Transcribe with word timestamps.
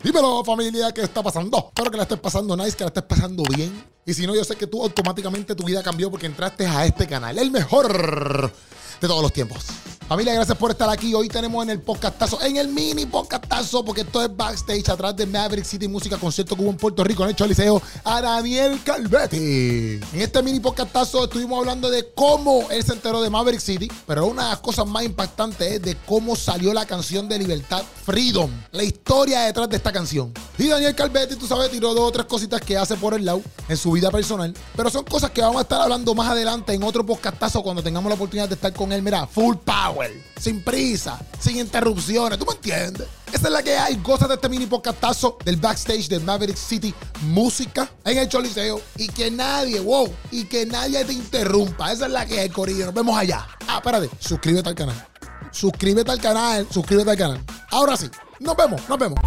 Dímelo 0.00 0.44
familia, 0.44 0.92
¿qué 0.92 1.02
está 1.02 1.24
pasando? 1.24 1.58
Espero 1.74 1.90
que 1.90 1.96
la 1.96 2.04
estés 2.04 2.20
pasando 2.20 2.56
nice, 2.56 2.76
que 2.76 2.84
la 2.84 2.88
estés 2.88 3.02
pasando 3.02 3.42
bien. 3.56 3.84
Y 4.06 4.14
si 4.14 4.28
no, 4.28 4.34
yo 4.36 4.44
sé 4.44 4.54
que 4.54 4.68
tú 4.68 4.80
automáticamente 4.80 5.56
tu 5.56 5.64
vida 5.64 5.82
cambió 5.82 6.08
porque 6.08 6.26
entraste 6.26 6.68
a 6.68 6.86
este 6.86 7.08
canal, 7.08 7.36
el 7.36 7.50
mejor 7.50 8.52
de 9.00 9.08
todos 9.08 9.22
los 9.22 9.32
tiempos. 9.32 9.66
Familia, 10.08 10.32
gracias 10.32 10.56
por 10.56 10.70
estar 10.70 10.88
aquí. 10.88 11.12
Hoy 11.12 11.28
tenemos 11.28 11.62
en 11.62 11.68
el 11.68 11.82
podcastazo, 11.82 12.40
en 12.40 12.56
el 12.56 12.68
mini 12.68 13.04
podcastazo, 13.04 13.84
porque 13.84 14.00
esto 14.00 14.22
es 14.22 14.34
backstage 14.34 14.88
atrás 14.88 15.14
de 15.14 15.26
Maverick 15.26 15.66
City 15.66 15.86
Música 15.86 16.16
Concierto 16.16 16.56
que 16.56 16.62
hubo 16.62 16.70
en 16.70 16.78
Puerto 16.78 17.04
Rico, 17.04 17.28
en 17.28 17.36
el 17.38 17.48
liceo, 17.48 17.82
a 18.04 18.22
Daniel 18.22 18.80
Calvetti. 18.82 20.00
En 20.14 20.20
este 20.20 20.42
mini 20.42 20.60
podcastazo 20.60 21.24
estuvimos 21.24 21.58
hablando 21.58 21.90
de 21.90 22.08
cómo 22.14 22.70
él 22.70 22.82
se 22.82 22.94
enteró 22.94 23.20
de 23.20 23.28
Maverick 23.28 23.60
City, 23.60 23.86
pero 24.06 24.24
una 24.24 24.44
de 24.44 24.48
las 24.48 24.60
cosas 24.60 24.86
más 24.86 25.02
impactantes 25.04 25.72
es 25.72 25.82
de 25.82 25.94
cómo 26.06 26.36
salió 26.36 26.72
la 26.72 26.86
canción 26.86 27.28
de 27.28 27.38
Libertad 27.38 27.82
Freedom, 28.06 28.50
la 28.72 28.84
historia 28.84 29.40
detrás 29.40 29.68
de 29.68 29.76
esta 29.76 29.92
canción. 29.92 30.32
Y 30.56 30.68
Daniel 30.68 30.94
Calvetti, 30.94 31.36
tú 31.36 31.46
sabes, 31.46 31.70
tiró 31.70 31.92
dos 31.92 32.08
o 32.08 32.12
tres 32.12 32.24
cositas 32.24 32.62
que 32.62 32.78
hace 32.78 32.96
por 32.96 33.12
el 33.12 33.26
lado 33.26 33.42
en 33.68 33.76
su 33.76 33.92
vida 33.92 34.10
personal, 34.10 34.54
pero 34.74 34.88
son 34.88 35.04
cosas 35.04 35.32
que 35.32 35.42
vamos 35.42 35.58
a 35.58 35.62
estar 35.62 35.82
hablando 35.82 36.14
más 36.14 36.30
adelante 36.30 36.72
en 36.72 36.82
otro 36.82 37.04
podcastazo 37.04 37.62
cuando 37.62 37.82
tengamos 37.82 38.08
la 38.08 38.14
oportunidad 38.14 38.48
de 38.48 38.54
estar 38.54 38.72
con 38.72 38.90
él, 38.90 39.02
mira, 39.02 39.26
full 39.26 39.56
power 39.56 39.97
sin 40.40 40.62
prisa, 40.62 41.18
sin 41.40 41.58
interrupciones. 41.58 42.38
¿Tú 42.38 42.46
me 42.46 42.52
entiendes? 42.52 43.06
Esa 43.32 43.46
es 43.48 43.52
la 43.52 43.62
que 43.62 43.76
hay. 43.76 43.96
Goza 43.96 44.26
de 44.26 44.34
este 44.34 44.48
mini 44.48 44.66
podcastazo 44.66 45.38
del 45.44 45.56
backstage 45.56 46.08
de 46.08 46.20
Maverick 46.20 46.56
City 46.56 46.94
Música 47.22 47.88
en 48.04 48.18
el 48.18 48.28
Choliseo. 48.28 48.80
Y 48.96 49.08
que 49.08 49.30
nadie, 49.30 49.80
wow, 49.80 50.12
y 50.30 50.44
que 50.44 50.66
nadie 50.66 51.04
te 51.04 51.12
interrumpa. 51.12 51.92
Esa 51.92 52.06
es 52.06 52.12
la 52.12 52.26
que 52.26 52.40
hay, 52.40 52.48
Corillo. 52.48 52.86
Nos 52.86 52.94
vemos 52.94 53.16
allá. 53.18 53.46
Ah, 53.66 53.78
espérate. 53.78 54.10
Suscríbete 54.18 54.68
al 54.68 54.74
canal. 54.74 55.06
Suscríbete 55.50 56.10
al 56.10 56.20
canal. 56.20 56.66
Suscríbete 56.70 57.10
al 57.10 57.16
canal. 57.16 57.44
Ahora 57.70 57.96
sí. 57.96 58.08
Nos 58.40 58.56
vemos. 58.56 58.80
Nos 58.88 58.98
vemos. 58.98 59.18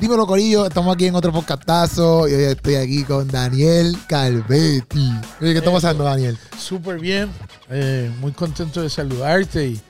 Dímelo, 0.00 0.26
Corillo. 0.26 0.64
Estamos 0.64 0.94
aquí 0.94 1.06
en 1.06 1.14
otro 1.14 1.30
podcastazo. 1.30 2.26
Y 2.26 2.32
hoy 2.32 2.44
estoy 2.44 2.76
aquí 2.76 3.04
con 3.04 3.28
Daniel 3.28 3.94
Calvetti. 4.08 5.12
¿qué 5.38 5.58
está 5.58 5.70
pasando, 5.70 6.04
Daniel? 6.04 6.38
Súper 6.58 6.98
bien. 6.98 7.30
Eh, 7.68 8.10
muy 8.18 8.32
contento 8.32 8.80
de 8.80 8.88
saludarte 8.88 9.66
y 9.66 9.80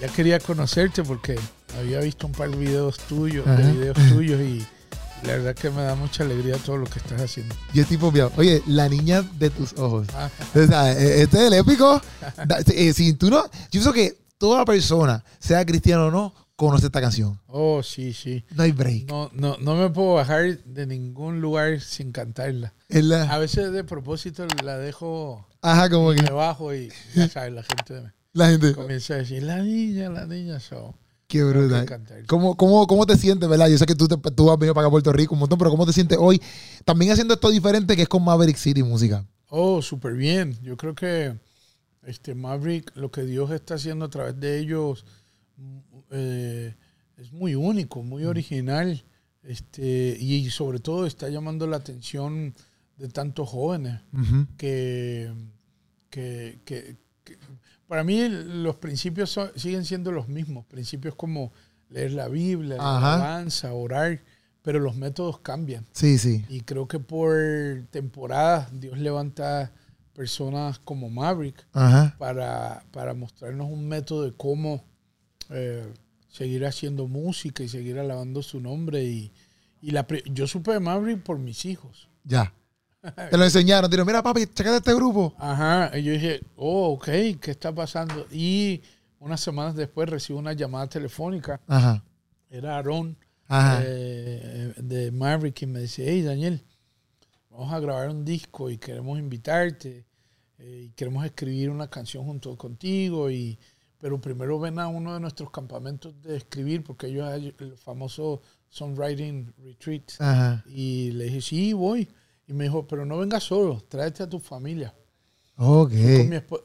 ya 0.00 0.08
quería 0.08 0.40
conocerte 0.40 1.02
porque 1.02 1.38
había 1.78 2.00
visto 2.00 2.26
un 2.26 2.32
par 2.32 2.50
de 2.50 2.56
videos 2.56 2.96
tuyos, 2.96 3.44
de 3.44 3.72
videos 3.72 3.98
tuyos 4.08 4.40
y 4.40 4.66
la 5.26 5.34
verdad 5.34 5.54
que 5.54 5.68
me 5.68 5.82
da 5.82 5.94
mucha 5.94 6.22
alegría 6.22 6.56
todo 6.56 6.78
lo 6.78 6.86
que 6.86 7.00
estás 7.00 7.20
haciendo. 7.20 7.54
Y 7.74 7.80
es 7.80 7.88
tipo, 7.88 8.10
oye, 8.36 8.62
la 8.66 8.88
niña 8.88 9.20
de 9.20 9.50
tus 9.50 9.74
ojos. 9.74 10.06
Ah. 10.14 10.30
Eh, 10.54 11.22
este 11.22 11.36
es 11.36 11.42
el 11.42 11.52
épico. 11.52 12.00
Eh, 12.74 12.94
si 12.94 13.12
tú 13.12 13.28
no, 13.28 13.44
yo 13.44 13.70
pienso 13.70 13.92
que 13.92 14.16
toda 14.38 14.64
persona, 14.64 15.22
sea 15.38 15.66
cristiano 15.66 16.06
o 16.06 16.10
no, 16.10 16.34
conoce 16.58 16.86
esta 16.86 17.00
canción. 17.00 17.40
Oh, 17.46 17.84
sí, 17.84 18.12
sí. 18.12 18.44
No 18.56 18.64
hay 18.64 18.72
break. 18.72 19.08
No, 19.08 19.30
no, 19.32 19.56
no 19.58 19.76
me 19.76 19.90
puedo 19.90 20.14
bajar 20.14 20.58
de 20.64 20.86
ningún 20.88 21.40
lugar 21.40 21.80
sin 21.80 22.10
cantarla. 22.10 22.74
A 23.30 23.38
veces 23.38 23.70
de 23.70 23.84
propósito 23.84 24.44
la 24.64 24.76
dejo. 24.76 25.46
Ajá, 25.62 25.88
como 25.88 26.10
que. 26.10 26.22
Me 26.22 26.30
bajo 26.30 26.74
y 26.74 26.90
ya 27.14 27.28
sabes, 27.28 27.52
la 27.52 27.62
gente. 27.62 28.12
La 28.32 28.48
gente. 28.48 28.74
Comienza 28.74 29.14
a 29.14 29.18
decir, 29.18 29.44
la 29.44 29.62
niña, 29.62 30.10
la 30.10 30.26
niña, 30.26 30.58
so. 30.58 30.96
Qué 31.28 31.44
brutal. 31.44 31.86
¿Cómo, 32.26 32.56
cómo, 32.56 32.88
cómo 32.88 33.06
te 33.06 33.16
sientes, 33.16 33.48
verdad? 33.48 33.68
Yo 33.68 33.78
sé 33.78 33.86
que 33.86 33.94
tú, 33.94 34.08
te, 34.08 34.16
tú 34.16 34.50
has 34.50 34.58
venido 34.58 34.74
para 34.74 34.86
acá 34.86 34.88
a 34.88 34.90
Puerto 34.90 35.12
Rico 35.12 35.34
un 35.34 35.40
montón, 35.40 35.58
pero 35.58 35.70
¿cómo 35.70 35.86
te 35.86 35.92
sientes 35.92 36.18
hoy? 36.20 36.42
También 36.84 37.12
haciendo 37.12 37.34
esto 37.34 37.50
diferente 37.50 37.94
que 37.94 38.02
es 38.02 38.08
con 38.08 38.24
Maverick 38.24 38.56
City 38.56 38.82
Música. 38.82 39.24
Oh, 39.48 39.80
súper 39.80 40.14
bien. 40.14 40.58
Yo 40.62 40.76
creo 40.76 40.96
que 40.96 41.38
este 42.04 42.34
Maverick, 42.34 42.96
lo 42.96 43.12
que 43.12 43.22
Dios 43.22 43.52
está 43.52 43.74
haciendo 43.74 44.06
a 44.06 44.10
través 44.10 44.40
de 44.40 44.58
ellos 44.58 45.04
eh, 46.10 46.74
es 47.16 47.32
muy 47.32 47.54
único, 47.54 48.02
muy 48.02 48.24
original, 48.24 49.04
este, 49.42 50.16
y 50.18 50.48
sobre 50.50 50.78
todo 50.78 51.06
está 51.06 51.28
llamando 51.28 51.66
la 51.66 51.78
atención 51.78 52.54
de 52.96 53.08
tantos 53.08 53.48
jóvenes 53.48 54.00
que, 54.56 55.32
que, 56.10 56.96
para 57.86 58.04
mí 58.04 58.28
los 58.28 58.76
principios 58.76 59.38
siguen 59.56 59.84
siendo 59.84 60.12
los 60.12 60.28
mismos, 60.28 60.66
principios 60.66 61.14
como 61.14 61.52
leer 61.88 62.12
la 62.12 62.28
Biblia, 62.28 62.76
la 62.76 62.98
alabanza, 62.98 63.72
orar, 63.72 64.20
pero 64.62 64.80
los 64.80 64.96
métodos 64.96 65.40
cambian. 65.40 65.86
Sí, 65.92 66.18
sí. 66.18 66.44
Y 66.48 66.60
creo 66.60 66.86
que 66.86 66.98
por 66.98 67.34
temporadas 67.90 68.68
Dios 68.78 68.98
levanta 68.98 69.72
personas 70.12 70.78
como 70.80 71.08
Maverick 71.08 71.66
para, 72.18 72.84
para 72.90 73.14
mostrarnos 73.14 73.70
un 73.70 73.88
método 73.88 74.24
de 74.24 74.32
cómo 74.32 74.84
eh, 75.50 75.86
seguir 76.28 76.66
haciendo 76.66 77.06
música 77.06 77.62
y 77.62 77.68
seguir 77.68 77.98
alabando 77.98 78.42
su 78.42 78.60
nombre. 78.60 79.04
Y, 79.04 79.32
y 79.82 79.90
la, 79.90 80.06
yo 80.26 80.46
supe 80.46 80.72
de 80.72 80.80
Maverick 80.80 81.22
por 81.22 81.38
mis 81.38 81.64
hijos. 81.64 82.08
Ya. 82.24 82.52
Te 83.30 83.36
lo 83.36 83.44
enseñaron. 83.44 83.90
Dijeron, 83.90 84.06
mira, 84.06 84.22
papi, 84.22 84.46
checa 84.46 84.76
este 84.76 84.94
grupo. 84.94 85.34
Ajá. 85.38 85.96
Y 85.98 86.02
yo 86.02 86.12
dije, 86.12 86.40
oh, 86.56 86.92
ok, 86.92 87.06
¿qué 87.40 87.50
está 87.50 87.74
pasando? 87.74 88.26
Y 88.30 88.82
unas 89.20 89.40
semanas 89.40 89.74
después 89.74 90.08
recibo 90.08 90.38
una 90.38 90.52
llamada 90.52 90.88
telefónica. 90.88 91.60
Ajá. 91.66 92.04
Era 92.50 92.78
Aaron 92.78 93.16
eh, 93.50 94.74
de 94.76 95.10
Maverick 95.10 95.62
y 95.62 95.66
me 95.66 95.80
dice, 95.80 96.04
hey, 96.06 96.22
Daniel, 96.22 96.62
vamos 97.50 97.72
a 97.72 97.80
grabar 97.80 98.10
un 98.10 98.24
disco 98.24 98.70
y 98.70 98.78
queremos 98.78 99.18
invitarte. 99.18 100.04
Eh, 100.58 100.86
y 100.86 100.90
queremos 100.90 101.24
escribir 101.24 101.70
una 101.70 101.88
canción 101.88 102.24
junto 102.24 102.56
contigo 102.56 103.30
y 103.30 103.58
pero 103.98 104.20
primero 104.20 104.58
ven 104.60 104.78
a 104.78 104.88
uno 104.88 105.14
de 105.14 105.20
nuestros 105.20 105.50
campamentos 105.50 106.14
de 106.22 106.36
escribir, 106.36 106.84
porque 106.84 107.08
ellos 107.08 107.26
hay 107.26 107.54
el 107.58 107.76
famoso 107.76 108.40
songwriting 108.68 109.52
retreat. 109.64 110.12
Y 110.66 111.10
le 111.12 111.24
dije, 111.24 111.40
sí, 111.40 111.72
voy. 111.72 112.08
Y 112.46 112.52
me 112.52 112.64
dijo, 112.64 112.86
pero 112.86 113.04
no 113.04 113.18
vengas 113.18 113.44
solo, 113.44 113.82
tráete 113.88 114.22
a 114.22 114.28
tu 114.28 114.38
familia. 114.38 114.94
Ok. 115.56 115.92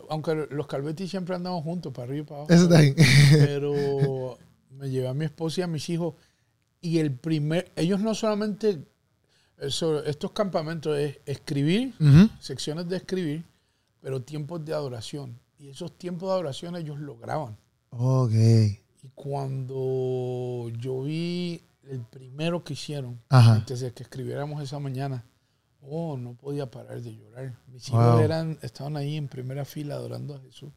aunque 0.10 0.48
los 0.52 0.68
Calvetti 0.68 1.08
siempre 1.08 1.36
andamos 1.36 1.64
juntos, 1.64 1.92
para 1.92 2.08
arriba 2.08 2.22
y 2.22 2.26
para 2.26 2.40
abajo. 2.42 2.54
Eso 2.54 2.64
está 2.64 2.82
bien. 2.82 2.96
pero 3.32 4.38
me 4.70 4.90
llevé 4.90 5.08
a 5.08 5.14
mi 5.14 5.26
esposa 5.26 5.62
y 5.62 5.64
a 5.64 5.68
mis 5.68 5.90
hijos. 5.90 6.14
Y 6.80 7.00
el 7.00 7.12
primer, 7.12 7.72
ellos 7.76 8.00
no 8.00 8.14
solamente, 8.14 8.84
estos 9.58 10.32
campamentos 10.32 10.98
es 10.98 11.20
escribir, 11.26 11.94
secciones 12.40 12.88
de 12.88 12.98
escribir, 12.98 13.44
pero 14.02 14.22
tiempos 14.22 14.64
de 14.64 14.74
adoración. 14.74 15.40
Y 15.64 15.70
esos 15.70 15.98
tiempos 15.98 16.28
de 16.28 16.34
adoración 16.34 16.76
ellos 16.76 17.00
lograban. 17.00 17.58
Ok. 17.92 18.34
Y 18.34 19.10
cuando 19.16 20.70
yo 20.78 21.04
vi 21.04 21.64
el 21.84 22.02
primero 22.02 22.66
que 22.66 22.74
hicieron, 22.74 23.22
antes 23.30 23.80
de 23.80 23.94
que 23.94 24.04
escribiéramos 24.04 24.62
esa 24.62 24.80
mañana, 24.80 25.24
oh, 25.80 26.18
no 26.18 26.34
podía 26.34 26.70
parar 26.70 27.02
de 27.02 27.16
llorar. 27.16 27.58
Mis 27.68 27.88
hijos 27.88 28.20
eran, 28.20 28.60
estaban 28.62 28.98
ahí 28.98 29.16
en 29.16 29.30
primera 29.30 29.64
fila 29.64 29.96
adorando 29.96 30.36
a 30.36 30.42
Jesús. 30.42 30.74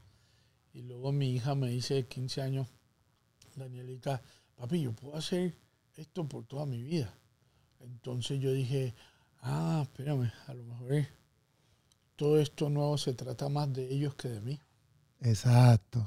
Y 0.72 0.82
luego 0.82 1.10
mi 1.10 1.32
hija 1.32 1.56
me 1.56 1.68
dice, 1.68 2.06
15 2.06 2.42
años, 2.42 2.68
Danielita, 3.56 4.22
papi, 4.54 4.82
yo 4.82 4.92
puedo 4.92 5.16
hacer 5.16 5.58
esto 5.96 6.28
por 6.28 6.44
toda 6.44 6.64
mi 6.64 6.80
vida. 6.80 7.12
Entonces 7.80 8.38
yo 8.38 8.52
dije, 8.52 8.94
ah, 9.40 9.80
espérame, 9.82 10.30
a 10.46 10.54
lo 10.54 10.62
mejor 10.62 11.08
todo 12.14 12.38
esto 12.38 12.70
nuevo 12.70 12.96
se 12.98 13.14
trata 13.14 13.48
más 13.48 13.72
de 13.72 13.92
ellos 13.92 14.14
que 14.14 14.28
de 14.28 14.40
mí. 14.40 14.60
Exacto. 15.20 16.06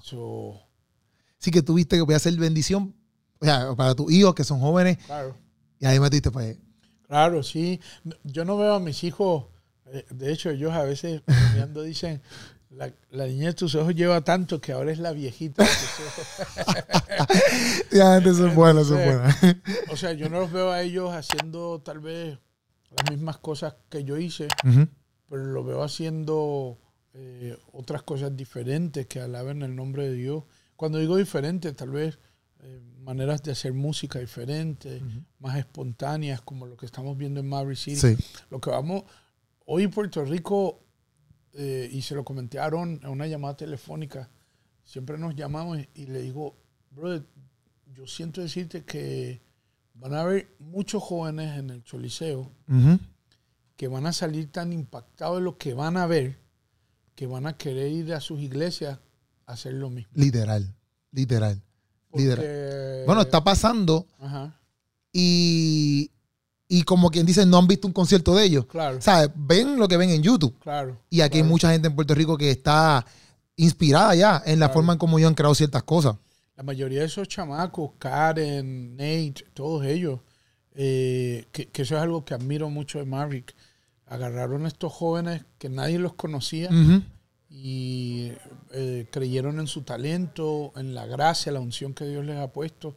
sí 1.37 1.51
que 1.51 1.61
tuviste 1.61 1.95
que 1.95 2.01
voy 2.01 2.13
a 2.13 2.17
hacer 2.17 2.35
bendición 2.35 2.93
o 3.39 3.45
sea, 3.45 3.73
para 3.75 3.95
tus 3.95 4.11
hijos 4.11 4.35
que 4.35 4.43
son 4.43 4.59
jóvenes. 4.59 4.97
Claro. 5.05 5.35
Y 5.79 5.85
ahí 5.85 5.99
metiste 5.99 6.31
pues. 6.31 6.57
Claro, 7.07 7.41
sí. 7.41 7.79
Yo 8.23 8.45
no 8.45 8.57
veo 8.57 8.75
a 8.75 8.79
mis 8.79 9.03
hijos, 9.03 9.45
eh, 9.87 10.05
de 10.09 10.31
hecho 10.31 10.49
ellos 10.49 10.73
a 10.73 10.83
veces 10.83 11.23
cuando 11.55 11.83
dicen, 11.83 12.21
la, 12.69 12.93
la, 13.09 13.25
niña 13.25 13.47
de 13.47 13.53
tus 13.53 13.73
ojos 13.75 13.95
lleva 13.95 14.21
tanto 14.21 14.61
que 14.61 14.73
ahora 14.73 14.91
es 14.91 14.99
la 14.99 15.11
viejita. 15.11 15.65
ya, 17.91 18.17
eso 18.17 18.47
es 18.47 18.55
bueno, 18.55 18.81
eso 18.81 18.99
es 18.99 19.05
bueno. 19.05 19.23
o 19.91 19.97
sea, 19.97 20.13
yo 20.13 20.29
no 20.29 20.41
los 20.41 20.51
veo 20.51 20.71
a 20.71 20.81
ellos 20.81 21.11
haciendo 21.13 21.81
tal 21.81 21.99
vez 21.99 22.37
las 22.91 23.09
mismas 23.09 23.37
cosas 23.37 23.75
que 23.89 24.03
yo 24.03 24.17
hice, 24.17 24.47
pero 25.29 25.45
lo 25.45 25.63
veo 25.63 25.81
haciendo 25.81 26.77
eh, 27.13 27.57
otras 27.71 28.03
cosas 28.03 28.35
diferentes 28.35 29.07
que 29.07 29.19
alaben 29.19 29.61
el 29.63 29.75
nombre 29.75 30.07
de 30.07 30.13
Dios. 30.13 30.43
Cuando 30.75 30.99
digo 30.99 31.17
diferente, 31.17 31.73
tal 31.73 31.89
vez 31.89 32.19
eh, 32.61 32.79
maneras 32.99 33.41
de 33.43 33.51
hacer 33.51 33.73
música 33.73 34.19
diferentes, 34.19 35.01
más 35.39 35.57
espontáneas, 35.57 36.41
como 36.41 36.65
lo 36.65 36.77
que 36.77 36.85
estamos 36.85 37.17
viendo 37.17 37.39
en 37.39 37.47
Maverick 37.49 37.77
City. 37.77 38.23
Lo 38.49 38.59
que 38.59 38.69
vamos, 38.69 39.03
hoy 39.65 39.83
en 39.83 39.91
Puerto 39.91 40.23
Rico, 40.23 40.83
eh, 41.53 41.89
y 41.91 42.01
se 42.01 42.15
lo 42.15 42.23
comenté 42.23 42.59
a 42.59 42.65
Aaron 42.65 42.99
en 43.01 43.09
una 43.09 43.27
llamada 43.27 43.57
telefónica, 43.57 44.29
siempre 44.83 45.17
nos 45.17 45.35
llamamos 45.35 45.79
y 45.95 46.05
le 46.05 46.21
digo, 46.21 46.55
brother, 46.91 47.23
yo 47.93 48.05
siento 48.05 48.41
decirte 48.41 48.83
que 48.83 49.41
van 49.95 50.13
a 50.13 50.21
haber 50.21 50.55
muchos 50.59 51.01
jóvenes 51.03 51.57
en 51.57 51.69
el 51.71 51.83
Choliseo 51.83 52.51
que 53.75 53.87
van 53.87 54.05
a 54.05 54.13
salir 54.13 54.51
tan 54.51 54.73
impactados 54.73 55.37
de 55.37 55.43
lo 55.43 55.57
que 55.57 55.73
van 55.73 55.97
a 55.97 56.05
ver 56.05 56.37
que 57.19 57.27
van 57.27 57.47
a 57.47 57.57
querer 57.57 57.91
ir 57.91 58.13
a 58.13 58.21
sus 58.21 58.39
iglesias 58.39 58.97
a 59.45 59.51
hacer 59.51 59.73
lo 59.73 59.89
mismo. 59.89 60.09
Literal, 60.15 60.73
literal. 61.11 61.61
Lidera. 62.13 63.03
Bueno, 63.05 63.23
está 63.23 63.43
pasando. 63.43 64.07
Y, 65.11 66.11
y 66.69 66.83
como 66.83 67.11
quien 67.11 67.25
dice, 67.25 67.45
no 67.45 67.57
han 67.57 67.67
visto 67.67 67.87
un 67.87 67.93
concierto 67.93 68.33
de 68.35 68.45
ellos. 68.45 68.67
Claro. 68.67 69.01
¿Sabes? 69.01 69.31
Ven 69.35 69.77
lo 69.77 69.89
que 69.89 69.97
ven 69.97 70.11
en 70.11 70.23
YouTube. 70.23 70.57
Claro. 70.59 70.97
Y 71.09 71.19
aquí 71.19 71.39
hay 71.39 71.43
mucha 71.43 71.69
gente 71.73 71.89
en 71.89 71.95
Puerto 71.95 72.15
Rico 72.15 72.37
que 72.37 72.51
está 72.51 73.05
inspirada 73.57 74.15
ya 74.15 74.41
en 74.45 74.57
la 74.57 74.69
forma 74.69 74.93
en 74.93 74.99
cómo 74.99 75.17
ellos 75.17 75.27
han 75.27 75.35
creado 75.35 75.55
ciertas 75.55 75.83
cosas. 75.83 76.15
La 76.55 76.63
mayoría 76.63 77.01
de 77.01 77.07
esos 77.07 77.27
chamacos, 77.27 77.91
Karen, 77.99 78.95
Nate, 78.95 79.43
todos 79.53 79.85
ellos, 79.85 80.21
eh, 80.73 81.47
que, 81.51 81.69
eso 81.73 81.97
es 81.97 82.01
algo 82.01 82.23
que 82.23 82.33
admiro 82.33 82.69
mucho 82.69 82.97
de 82.97 83.03
Maverick. 83.03 83.53
Agarraron 84.09 84.65
a 84.65 84.67
estos 84.67 84.91
jóvenes 84.91 85.45
que 85.57 85.69
nadie 85.69 85.99
los 85.99 86.13
conocía 86.13 86.69
y 87.49 88.31
eh, 88.71 89.07
creyeron 89.11 89.59
en 89.59 89.67
su 89.67 89.83
talento, 89.83 90.73
en 90.75 90.93
la 90.93 91.05
gracia, 91.05 91.51
la 91.51 91.59
unción 91.59 91.93
que 91.93 92.05
Dios 92.05 92.25
les 92.25 92.37
ha 92.37 92.51
puesto 92.51 92.95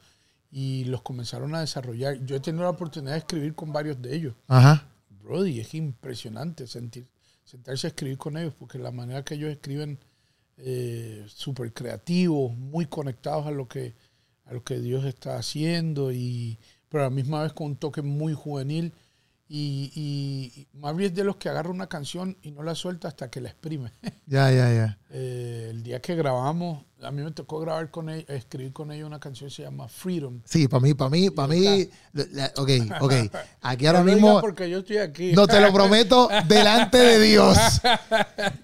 y 0.50 0.84
los 0.84 1.02
comenzaron 1.02 1.54
a 1.54 1.60
desarrollar. 1.60 2.24
Yo 2.24 2.36
he 2.36 2.40
tenido 2.40 2.64
la 2.64 2.70
oportunidad 2.70 3.12
de 3.12 3.18
escribir 3.18 3.54
con 3.54 3.72
varios 3.72 4.00
de 4.00 4.14
ellos. 4.14 4.34
Ajá. 4.48 4.88
Brody, 5.22 5.60
es 5.60 5.74
impresionante 5.74 6.66
sentir, 6.66 7.06
sentarse 7.44 7.86
a 7.86 7.90
escribir 7.90 8.18
con 8.18 8.36
ellos 8.36 8.54
porque 8.58 8.78
la 8.78 8.90
manera 8.90 9.24
que 9.24 9.34
ellos 9.34 9.50
escriben 9.50 9.98
eh, 10.56 11.24
súper 11.28 11.72
creativos, 11.72 12.56
muy 12.56 12.86
conectados 12.86 13.46
a 13.46 13.50
lo 13.50 13.68
que 13.68 13.94
a 14.44 14.52
lo 14.52 14.64
que 14.64 14.80
Dios 14.80 15.04
está 15.04 15.36
haciendo 15.36 16.12
y 16.12 16.58
pero 16.88 17.04
a 17.04 17.06
la 17.06 17.10
misma 17.10 17.42
vez 17.42 17.52
con 17.52 17.68
un 17.68 17.76
toque 17.76 18.02
muy 18.02 18.34
juvenil 18.34 18.92
y, 19.54 19.92
y, 19.94 20.66
bien 20.96 21.12
de 21.12 21.24
los 21.24 21.36
que 21.36 21.50
agarra 21.50 21.68
una 21.68 21.86
canción 21.86 22.38
y 22.40 22.52
no 22.52 22.62
la 22.62 22.74
suelta 22.74 23.08
hasta 23.08 23.30
que 23.30 23.42
la 23.42 23.50
exprime. 23.50 23.92
Ya, 24.26 24.50
ya, 24.50 24.72
ya. 24.72 24.98
Eh, 25.14 25.68
el 25.70 25.82
día 25.82 26.00
que 26.00 26.14
grabamos, 26.14 26.84
a 27.02 27.10
mí 27.10 27.22
me 27.22 27.32
tocó 27.32 27.60
grabar 27.60 27.90
con 27.90 28.08
ella, 28.08 28.24
escribir 28.28 28.72
con 28.72 28.92
ella 28.92 29.04
una 29.04 29.18
canción 29.18 29.50
que 29.50 29.56
se 29.56 29.62
llama 29.62 29.88
Freedom. 29.88 30.40
Sí, 30.44 30.68
para 30.68 30.80
mí, 30.80 30.94
para 30.94 31.10
mí, 31.10 31.30
para 31.30 31.48
mí, 31.48 31.88
ok, 32.56 32.70
ok. 33.00 33.12
Aquí 33.60 33.86
ahora 33.86 34.02
mismo. 34.02 34.40
porque 34.40 34.70
yo 34.70 34.78
estoy 34.78 34.98
aquí. 34.98 35.32
No 35.32 35.46
te 35.46 35.60
lo 35.60 35.72
prometo 35.72 36.28
delante 36.48 36.98
de 36.98 37.20
Dios. 37.20 37.58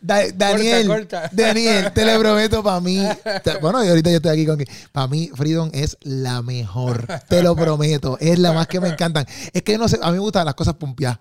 Daniel, 0.01 1.09
Daniel, 1.33 1.93
te 1.93 2.05
lo 2.05 2.19
prometo 2.19 2.63
para 2.63 2.81
mí. 2.81 3.07
bueno, 3.61 3.85
y 3.85 3.89
ahorita 3.89 4.11
yo 4.11 4.17
estoy 4.17 4.33
aquí 4.33 4.47
con 4.47 4.57
que 4.57 4.67
para 4.93 5.09
mí 5.09 5.31
Freedom 5.35 5.71
es 5.75 5.99
la 6.03 6.41
mejor. 6.43 7.07
Te 7.29 7.43
lo 7.43 7.57
prometo, 7.57 8.19
es 8.21 8.39
la 8.39 8.53
más 8.53 8.69
que 8.69 8.81
me 8.81 8.89
encantan. 8.89 9.27
Es 9.53 9.63
que 9.63 9.77
no 9.77 9.89
sé, 9.89 9.99
a 10.01 10.07
mí 10.07 10.15
me 10.15 10.21
gustan 10.21 10.47
las 10.47 10.55
cosas 10.55 10.75
pompeadas. 10.75 11.19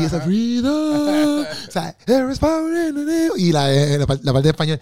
Y 0.00 0.04
esa 0.04 0.20
Freedom, 0.20 1.44
o 1.44 1.70
sea, 1.70 1.94
there 2.06 2.32
is 2.32 2.38
power 2.38 2.88
in 2.88 3.06
the 3.06 3.24
y 3.36 3.52
la, 3.52 3.72
eh, 3.72 3.98
la 3.98 4.06
parte 4.06 4.48
de 4.48 4.53
español. 4.54 4.80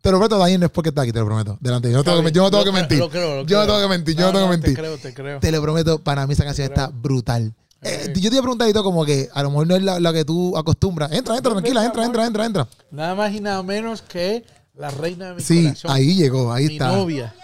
Te 0.00 0.10
lo 0.10 0.18
prometo, 0.18 0.38
Daniel, 0.38 0.60
no 0.60 0.66
es 0.66 0.72
porque 0.72 0.90
está 0.90 1.00
aquí, 1.00 1.12
te 1.12 1.18
lo 1.18 1.24
prometo. 1.24 1.56
Delante. 1.60 1.90
Yo 1.90 1.96
no 1.96 2.04
tengo, 2.04 2.22
que, 2.22 2.30
yo 2.30 2.42
no 2.42 2.50
tengo 2.50 2.64
que 2.64 2.72
mentir. 2.72 2.98
yo 2.98 3.06
no 3.06 3.66
tengo 3.66 3.80
que 3.80 3.88
mentir, 3.88 4.16
yo 4.16 4.26
no, 4.26 4.32
tengo 4.32 4.44
que 4.46 4.50
mentir. 4.50 4.74
Te 4.74 4.80
creo, 4.80 4.98
te 4.98 5.14
creo. 5.14 5.40
Te 5.40 5.50
lo 5.50 5.62
prometo, 5.62 5.98
para 5.98 6.26
mí 6.26 6.34
esa 6.34 6.44
canción 6.44 6.66
está 6.68 6.88
brutal. 6.88 7.54
Eh, 7.80 8.12
yo 8.16 8.30
te 8.30 8.36
iba 8.36 8.38
a 8.38 8.42
preguntar 8.42 8.72
como 8.82 9.04
que 9.04 9.28
a 9.32 9.42
lo 9.42 9.50
mejor 9.50 9.66
no 9.66 9.76
es 9.76 9.82
la, 9.82 10.12
que 10.12 10.24
tú 10.24 10.56
acostumbras. 10.56 11.12
Entra, 11.12 11.36
entra, 11.36 11.52
tranquila, 11.52 11.84
entra, 11.84 12.04
entra, 12.04 12.26
entra, 12.26 12.46
entra. 12.46 12.68
Nada 12.90 13.14
más 13.14 13.32
y 13.32 13.40
nada 13.40 13.62
menos 13.62 14.02
que 14.02 14.44
la 14.74 14.90
reina 14.90 15.28
de 15.28 15.34
mi 15.36 15.40
sí, 15.40 15.72
Sí, 15.74 15.86
ahí 15.88 16.14
llegó, 16.16 16.52
ahí 16.52 16.66
mi 16.66 16.72
está. 16.74 16.88
novia. 16.88 17.34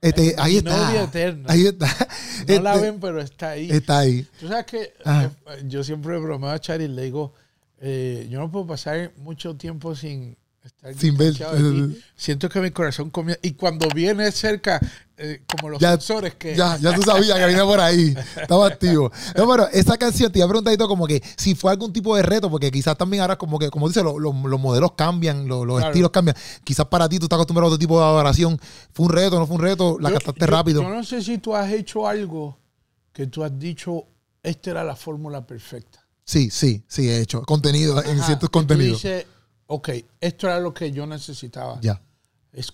Este, 0.00 0.34
ahí 0.38 0.52
mi 0.52 0.58
está. 0.58 0.76
novia 0.76 1.02
eterna. 1.02 1.44
Ahí 1.48 1.66
está. 1.66 1.86
No 2.46 2.60
la 2.60 2.74
este, 2.74 2.90
ven, 2.90 3.00
pero 3.00 3.20
está 3.20 3.50
ahí. 3.50 3.70
Está 3.70 3.98
ahí. 3.98 4.26
Tú 4.38 4.48
sabes 4.48 4.66
que 4.66 4.92
eh, 5.04 5.30
yo 5.66 5.82
siempre 5.82 6.16
bromeo 6.18 6.50
a 6.50 6.58
Chari 6.60 6.84
y 6.84 6.88
le 6.88 7.02
digo, 7.02 7.32
eh, 7.80 8.26
yo 8.30 8.38
no 8.38 8.50
puedo 8.50 8.66
pasar 8.66 9.12
mucho 9.16 9.56
tiempo 9.56 9.94
sin 9.94 10.36
sin 10.96 11.16
ver. 11.16 11.34
Siento 12.16 12.48
que 12.48 12.60
mi 12.60 12.70
corazón 12.70 13.10
comienza. 13.10 13.40
Y 13.42 13.52
cuando 13.52 13.88
viene 13.94 14.30
cerca, 14.32 14.80
eh, 15.16 15.42
como 15.46 15.68
los 15.70 15.80
sensores 15.80 16.34
que. 16.34 16.54
Ya, 16.54 16.76
ya 16.78 16.94
tú 16.94 17.02
sabías 17.02 17.36
que 17.38 17.46
venía 17.46 17.64
por 17.64 17.80
ahí. 17.80 18.14
Estaba 18.40 18.66
activo. 18.66 19.10
No, 19.36 19.48
pero 19.48 19.68
esa 19.68 19.96
canción 19.96 20.30
te 20.30 20.38
iba 20.38 20.46
a 20.46 20.48
preguntar 20.48 20.76
como 20.86 21.06
que 21.06 21.22
si 21.36 21.54
fue 21.54 21.70
algún 21.70 21.92
tipo 21.92 22.16
de 22.16 22.22
reto, 22.22 22.50
porque 22.50 22.70
quizás 22.70 22.96
también 22.96 23.22
ahora, 23.22 23.36
como 23.36 23.58
que, 23.58 23.70
como 23.70 23.88
dice, 23.88 24.02
los 24.02 24.34
modelos 24.34 24.92
cambian, 24.92 25.48
los 25.48 25.82
estilos 25.82 26.10
cambian. 26.10 26.36
Quizás 26.64 26.86
para 26.86 27.08
ti 27.08 27.18
tú 27.18 27.26
estás 27.26 27.36
acostumbrado 27.36 27.66
a 27.66 27.74
otro 27.74 27.78
tipo 27.78 27.98
de 27.98 28.04
adoración. 28.04 28.60
¿Fue 28.92 29.06
un 29.06 29.12
reto, 29.12 29.38
no 29.38 29.46
fue 29.46 29.56
un 29.56 29.62
reto? 29.62 29.98
¿La 30.00 30.10
cantaste 30.10 30.46
rápido? 30.46 30.82
Yo 30.82 30.88
no 30.88 31.04
sé 31.04 31.22
si 31.22 31.38
tú 31.38 31.54
has 31.54 31.70
hecho 31.72 32.06
algo 32.06 32.58
que 33.12 33.26
tú 33.26 33.42
has 33.42 33.58
dicho, 33.58 34.06
esta 34.42 34.70
era 34.70 34.84
la 34.84 34.94
fórmula 34.94 35.44
perfecta. 35.44 36.06
Sí, 36.24 36.50
sí, 36.50 36.84
sí, 36.86 37.08
he 37.08 37.20
hecho 37.20 37.42
contenido 37.42 38.04
en 38.04 38.22
ciertos 38.22 38.50
contenidos 38.50 39.02
ok, 39.68 39.90
esto 40.20 40.48
era 40.48 40.58
lo 40.58 40.74
que 40.74 40.90
yo 40.90 41.06
necesitaba. 41.06 41.80
Ya. 41.80 42.02
Es, 42.52 42.72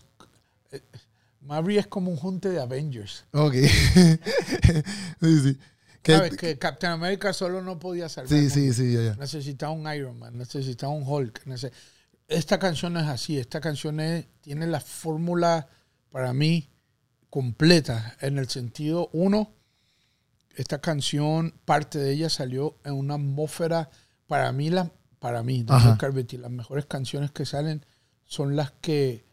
eh, 0.72 0.80
es 1.68 1.86
como 1.86 2.10
un 2.10 2.16
junte 2.16 2.48
de 2.48 2.60
Avengers. 2.60 3.26
Ok. 3.32 3.54
sí, 5.20 5.40
sí. 5.40 5.58
¿Sabes? 6.06 6.36
Que 6.36 6.58
Captain 6.58 6.92
America 6.92 7.32
solo 7.32 7.62
no 7.62 7.78
podía 7.78 8.08
salvar. 8.08 8.28
Sí, 8.28 8.50
sí, 8.50 8.72
sí, 8.72 8.92
ya, 8.92 9.02
ya. 9.02 9.14
Necesitaba 9.16 9.72
un 9.72 9.90
Iron 9.94 10.18
Man, 10.18 10.36
necesitaba 10.36 10.92
un 10.92 11.04
Hulk. 11.06 11.42
Esta 12.28 12.58
canción 12.58 12.96
es 12.96 13.04
así. 13.04 13.38
Esta 13.38 13.60
canción 13.60 14.00
tiene 14.40 14.66
la 14.66 14.80
fórmula 14.80 15.66
para 16.10 16.32
mí 16.32 16.70
completa 17.34 18.16
en 18.20 18.38
el 18.38 18.48
sentido, 18.48 19.10
uno, 19.12 19.50
esta 20.54 20.80
canción, 20.80 21.52
parte 21.64 21.98
de 21.98 22.12
ella 22.12 22.30
salió 22.30 22.78
en 22.84 22.92
una 22.92 23.14
atmósfera, 23.14 23.90
para 24.28 24.52
mí 24.52 24.70
la, 24.70 24.92
para 25.24 25.42
mí, 25.42 25.64
Daniel 25.64 25.96
Carvetti, 25.96 26.36
las 26.36 26.50
mejores 26.50 26.84
canciones 26.84 27.30
que 27.30 27.46
salen 27.46 27.82
son 28.26 28.56
las 28.56 28.72
que 28.72 29.24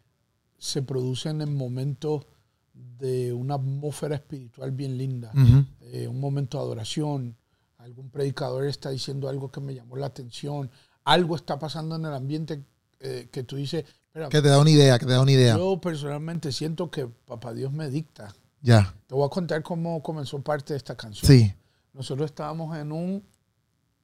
se 0.57 0.81
producen 0.81 1.41
en 1.41 1.53
momentos 1.53 2.27
de 2.73 3.33
una 3.33 3.55
atmósfera 3.55 4.15
espiritual 4.15 4.71
bien 4.71 4.97
linda, 4.97 5.33
eh, 5.81 6.07
un 6.07 6.21
momento 6.21 6.57
de 6.57 6.63
adoración, 6.63 7.35
algún 7.77 8.09
predicador 8.09 8.67
está 8.67 8.89
diciendo 8.89 9.27
algo 9.27 9.51
que 9.51 9.59
me 9.59 9.75
llamó 9.75 9.97
la 9.97 10.05
atención, 10.05 10.71
algo 11.03 11.35
está 11.35 11.59
pasando 11.59 11.97
en 11.97 12.05
el 12.05 12.13
ambiente 12.13 12.63
eh, 13.01 13.27
que 13.29 13.43
tú 13.43 13.57
dices... 13.57 13.83
que 14.13 14.41
te 14.41 14.47
da 14.47 14.59
una 14.59 14.69
idea, 14.69 14.97
que 14.97 15.05
te 15.05 15.11
da 15.11 15.21
una 15.21 15.33
idea. 15.33 15.57
Yo 15.57 15.81
personalmente 15.81 16.53
siento 16.53 16.89
que 16.89 17.05
Papá 17.05 17.53
Dios 17.53 17.73
me 17.73 17.89
dicta. 17.89 18.33
Ya. 18.61 18.95
Te 19.07 19.13
voy 19.13 19.25
a 19.25 19.29
contar 19.29 19.61
cómo 19.61 20.01
comenzó 20.01 20.41
parte 20.41 20.71
de 20.71 20.77
esta 20.77 20.95
canción. 20.95 21.27
Sí. 21.27 21.53
Nosotros 21.91 22.27
estábamos 22.27 22.77
en 22.77 22.93
un 22.93 23.23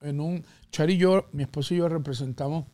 en 0.02 0.20
un... 0.20 0.46
Char 0.72 0.90
y 0.90 0.98
yo, 0.98 1.26
mi 1.32 1.44
esposo 1.44 1.74
y 1.74 1.78
yo 1.78 1.90
representamos, 1.90 2.66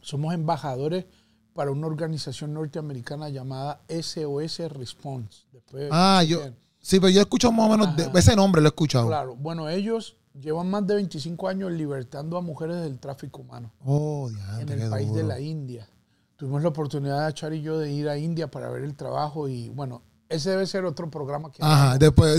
somos 0.00 0.34
embajadores 0.34 1.06
para 1.52 1.70
una 1.70 1.86
organización 1.86 2.54
norteamericana 2.54 3.28
llamada 3.28 3.80
SOS 3.88 4.58
Response. 4.70 5.44
ah, 5.90 6.22
yo... 6.26 6.40
Sí, 6.80 7.00
pero 7.00 7.10
yo 7.10 7.18
he 7.18 7.22
escuchado 7.22 7.52
más 7.52 7.68
o 7.68 7.76
menos 7.76 8.14
ese 8.14 8.36
nombre, 8.36 8.62
lo 8.62 8.68
he 8.68 8.70
escuchado. 8.70 9.08
Claro, 9.08 9.34
bueno, 9.36 9.68
ellos 9.68 10.16
llevan 10.40 10.70
más 10.70 10.86
de 10.86 10.94
25 10.94 11.48
años 11.48 11.72
libertando 11.72 12.36
a 12.36 12.40
mujeres 12.40 12.80
del 12.80 12.98
tráfico 12.98 13.42
humano. 13.42 13.72
Oh, 13.84 14.30
En 14.60 14.68
el 14.68 14.88
país 14.88 15.12
de 15.12 15.24
la 15.24 15.40
India. 15.40 15.88
Tuvimos 16.36 16.62
la 16.62 16.68
oportunidad, 16.68 17.32
Char 17.32 17.52
y 17.52 17.62
yo, 17.62 17.78
de 17.78 17.92
ir 17.92 18.08
a 18.08 18.16
India 18.16 18.48
para 18.48 18.70
ver 18.70 18.84
el 18.84 18.94
trabajo 18.94 19.48
y, 19.48 19.68
bueno, 19.70 20.02
ese 20.28 20.50
debe 20.50 20.66
ser 20.66 20.84
otro 20.84 21.10
programa 21.10 21.50
que 21.50 21.62
Ajá, 21.62 21.96
después 21.98 22.38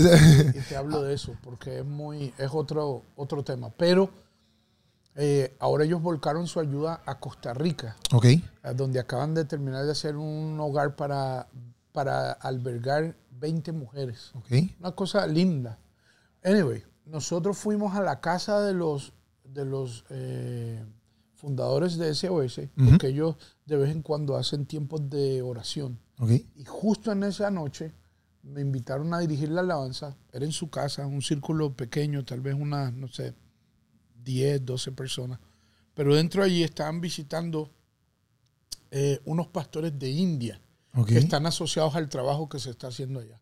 y 0.54 0.60
te 0.68 0.76
hablo 0.76 1.02
de 1.02 1.14
eso 1.14 1.34
porque 1.42 1.80
es 1.80 1.84
muy 1.84 2.32
es 2.38 2.50
otro 2.52 3.02
otro 3.16 3.42
tema. 3.42 3.70
Pero 3.76 4.10
eh, 5.16 5.54
ahora 5.58 5.84
ellos 5.84 6.00
volcaron 6.00 6.46
su 6.46 6.60
ayuda 6.60 7.02
a 7.04 7.18
Costa 7.18 7.52
Rica 7.52 7.96
Ok. 8.12 8.26
donde 8.76 9.00
acaban 9.00 9.34
de 9.34 9.44
terminar 9.44 9.84
de 9.84 9.92
hacer 9.92 10.16
un 10.16 10.58
hogar 10.60 10.94
para 10.96 11.48
para 11.92 12.30
albergar 12.32 13.16
20 13.32 13.72
mujeres. 13.72 14.30
Ok. 14.34 14.52
una 14.78 14.92
cosa 14.92 15.26
linda. 15.26 15.78
Anyway 16.44 16.84
nosotros 17.06 17.58
fuimos 17.58 17.96
a 17.96 18.02
la 18.02 18.20
casa 18.20 18.60
de 18.60 18.72
los 18.72 19.12
de 19.42 19.64
los 19.64 20.04
eh, 20.10 20.84
fundadores 21.34 21.96
de 21.96 22.14
SOS 22.14 22.60
porque 22.88 23.08
ellos 23.08 23.34
de 23.66 23.76
vez 23.76 23.90
en 23.90 24.02
cuando 24.02 24.36
hacen 24.36 24.64
tiempos 24.66 25.10
de 25.10 25.42
oración 25.42 25.98
y 26.28 26.64
justo 26.64 27.12
en 27.12 27.22
esa 27.22 27.50
noche 27.50 27.92
me 28.42 28.60
invitaron 28.60 29.12
a 29.14 29.20
dirigir 29.20 29.50
la 29.50 29.60
alabanza. 29.60 30.16
Era 30.32 30.44
en 30.44 30.52
su 30.52 30.68
casa, 30.70 31.06
un 31.06 31.22
círculo 31.22 31.74
pequeño, 31.74 32.24
tal 32.24 32.40
vez 32.40 32.54
unas, 32.54 32.92
no 32.92 33.08
sé, 33.08 33.34
10, 34.22 34.64
12 34.64 34.92
personas. 34.92 35.38
Pero 35.94 36.14
dentro 36.14 36.42
de 36.42 36.48
allí 36.50 36.62
estaban 36.62 37.00
visitando 37.00 37.70
eh, 38.90 39.20
unos 39.24 39.48
pastores 39.48 39.98
de 39.98 40.10
India 40.10 40.60
que 41.06 41.18
están 41.18 41.46
asociados 41.46 41.94
al 41.94 42.08
trabajo 42.08 42.48
que 42.48 42.58
se 42.58 42.70
está 42.70 42.88
haciendo 42.88 43.20
allá. 43.20 43.40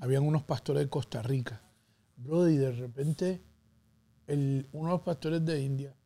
Habían 0.00 0.24
unos 0.24 0.42
pastores 0.42 0.82
de 0.82 0.88
Costa 0.88 1.22
Rica. 1.22 1.62
Bro, 2.16 2.48
y 2.48 2.56
de 2.56 2.70
repente 2.72 3.42
el, 4.26 4.68
uno 4.72 4.90
de 4.90 4.94
los 4.96 5.02
pastores 5.02 5.44
de 5.44 5.60
India 5.62 5.96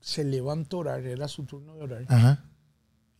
se 0.00 0.24
levantó 0.24 0.76
a 0.76 0.80
orar, 0.80 1.06
era 1.06 1.26
su 1.26 1.44
turno 1.44 1.74
de 1.74 1.82
orar. 1.82 2.47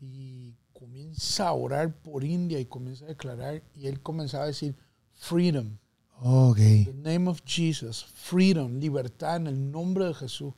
Y 0.00 0.54
comienza 0.72 1.48
a 1.48 1.52
orar 1.52 1.92
por 2.02 2.24
India 2.24 2.60
y 2.60 2.66
comienza 2.66 3.04
a 3.04 3.08
declarar 3.08 3.62
y 3.74 3.86
él 3.88 4.00
comenzaba 4.00 4.44
a 4.44 4.48
decir 4.48 4.76
freedom. 5.14 5.76
Okay. 6.20 6.84
The 6.84 6.92
name 6.94 7.28
of 7.28 7.42
Jesus, 7.44 8.04
freedom, 8.14 8.78
libertad 8.78 9.36
en 9.36 9.46
el 9.48 9.70
nombre 9.70 10.04
de 10.06 10.14
Jesús. 10.14 10.54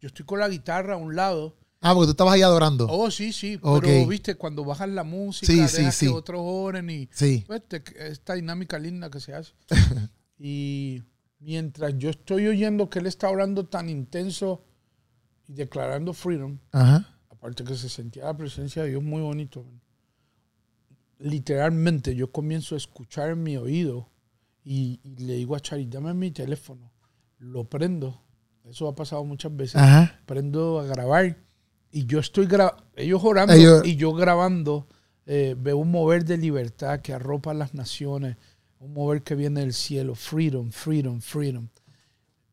Yo 0.00 0.08
estoy 0.08 0.24
con 0.24 0.38
la 0.40 0.48
guitarra 0.48 0.94
a 0.94 0.96
un 0.96 1.14
lado 1.16 1.56
Ah, 1.86 1.92
porque 1.92 2.06
tú 2.06 2.10
estabas 2.12 2.34
ahí 2.34 2.40
adorando. 2.42 2.86
Oh, 2.88 3.10
sí, 3.10 3.30
sí. 3.30 3.58
Pero, 3.62 4.06
viste, 4.06 4.36
cuando 4.36 4.64
bajas 4.64 4.88
la 4.88 5.04
música, 5.04 5.46
Sí, 5.52 5.56
dejas 5.56 5.70
sí, 5.72 5.84
que 5.84 5.92
sí. 5.92 6.06
otros 6.08 6.40
oren 6.42 6.88
y 6.88 7.08
Sí. 7.12 7.44
pues, 7.46 7.62
te- 7.68 7.82
esta 8.10 8.32
dinámica 8.34 8.78
linda 8.78 9.10
que 9.10 9.20
se 9.20 9.34
hace. 9.34 9.52
y 10.38 11.02
mientras 11.40 11.92
yo 11.98 12.08
estoy 12.08 12.46
oyendo 12.46 12.88
que 12.88 13.00
él 13.00 13.06
está 13.06 13.28
orando 13.28 13.66
tan 13.66 13.90
intenso 13.90 14.64
y 15.46 15.52
declarando 15.52 16.14
freedom, 16.14 16.58
Ajá. 16.72 17.13
Aparte 17.44 17.62
que 17.62 17.74
se 17.76 17.90
sentía 17.90 18.24
la 18.24 18.34
presencia 18.36 18.82
de 18.82 18.88
Dios 18.88 19.02
muy 19.02 19.20
bonito. 19.20 19.62
man. 19.64 19.78
Literalmente 21.18 22.14
yo 22.14 22.32
comienzo 22.32 22.74
a 22.74 22.78
escuchar 22.78 23.30
en 23.30 23.42
mi 23.42 23.56
oído 23.58 24.08
y, 24.64 24.98
y 25.04 25.16
le 25.24 25.34
digo 25.34 25.54
a 25.54 25.60
Chari, 25.60 25.84
dame 25.86 26.14
mi 26.14 26.30
teléfono. 26.30 26.90
Lo 27.38 27.64
prendo. 27.64 28.22
Eso 28.64 28.88
ha 28.88 28.94
pasado 28.94 29.24
muchas 29.24 29.54
veces. 29.54 29.76
Ajá. 29.76 30.20
Prendo 30.24 30.80
a 30.80 30.84
grabar 30.86 31.36
y 31.90 32.06
yo 32.06 32.18
estoy 32.18 32.46
grabando, 32.46 32.82
ellos 32.96 33.22
orando 33.22 33.52
Ellos- 33.52 33.86
y 33.86 33.96
yo 33.96 34.12
grabando. 34.14 34.86
eh, 35.26 35.54
veo 35.58 35.76
un 35.78 35.90
mover 35.90 36.24
de 36.24 36.36
libertad 36.38 37.00
que 37.00 37.12
arropa 37.14 37.50
a 37.50 37.54
las 37.54 37.72
naciones, 37.74 38.36
un 38.78 38.92
mover 38.94 39.22
que 39.22 39.34
viene 39.34 39.60
del 39.60 39.72
cielo, 39.74 40.14
freedom, 40.14 40.70
freedom, 40.70 41.20
freedom. 41.20 41.68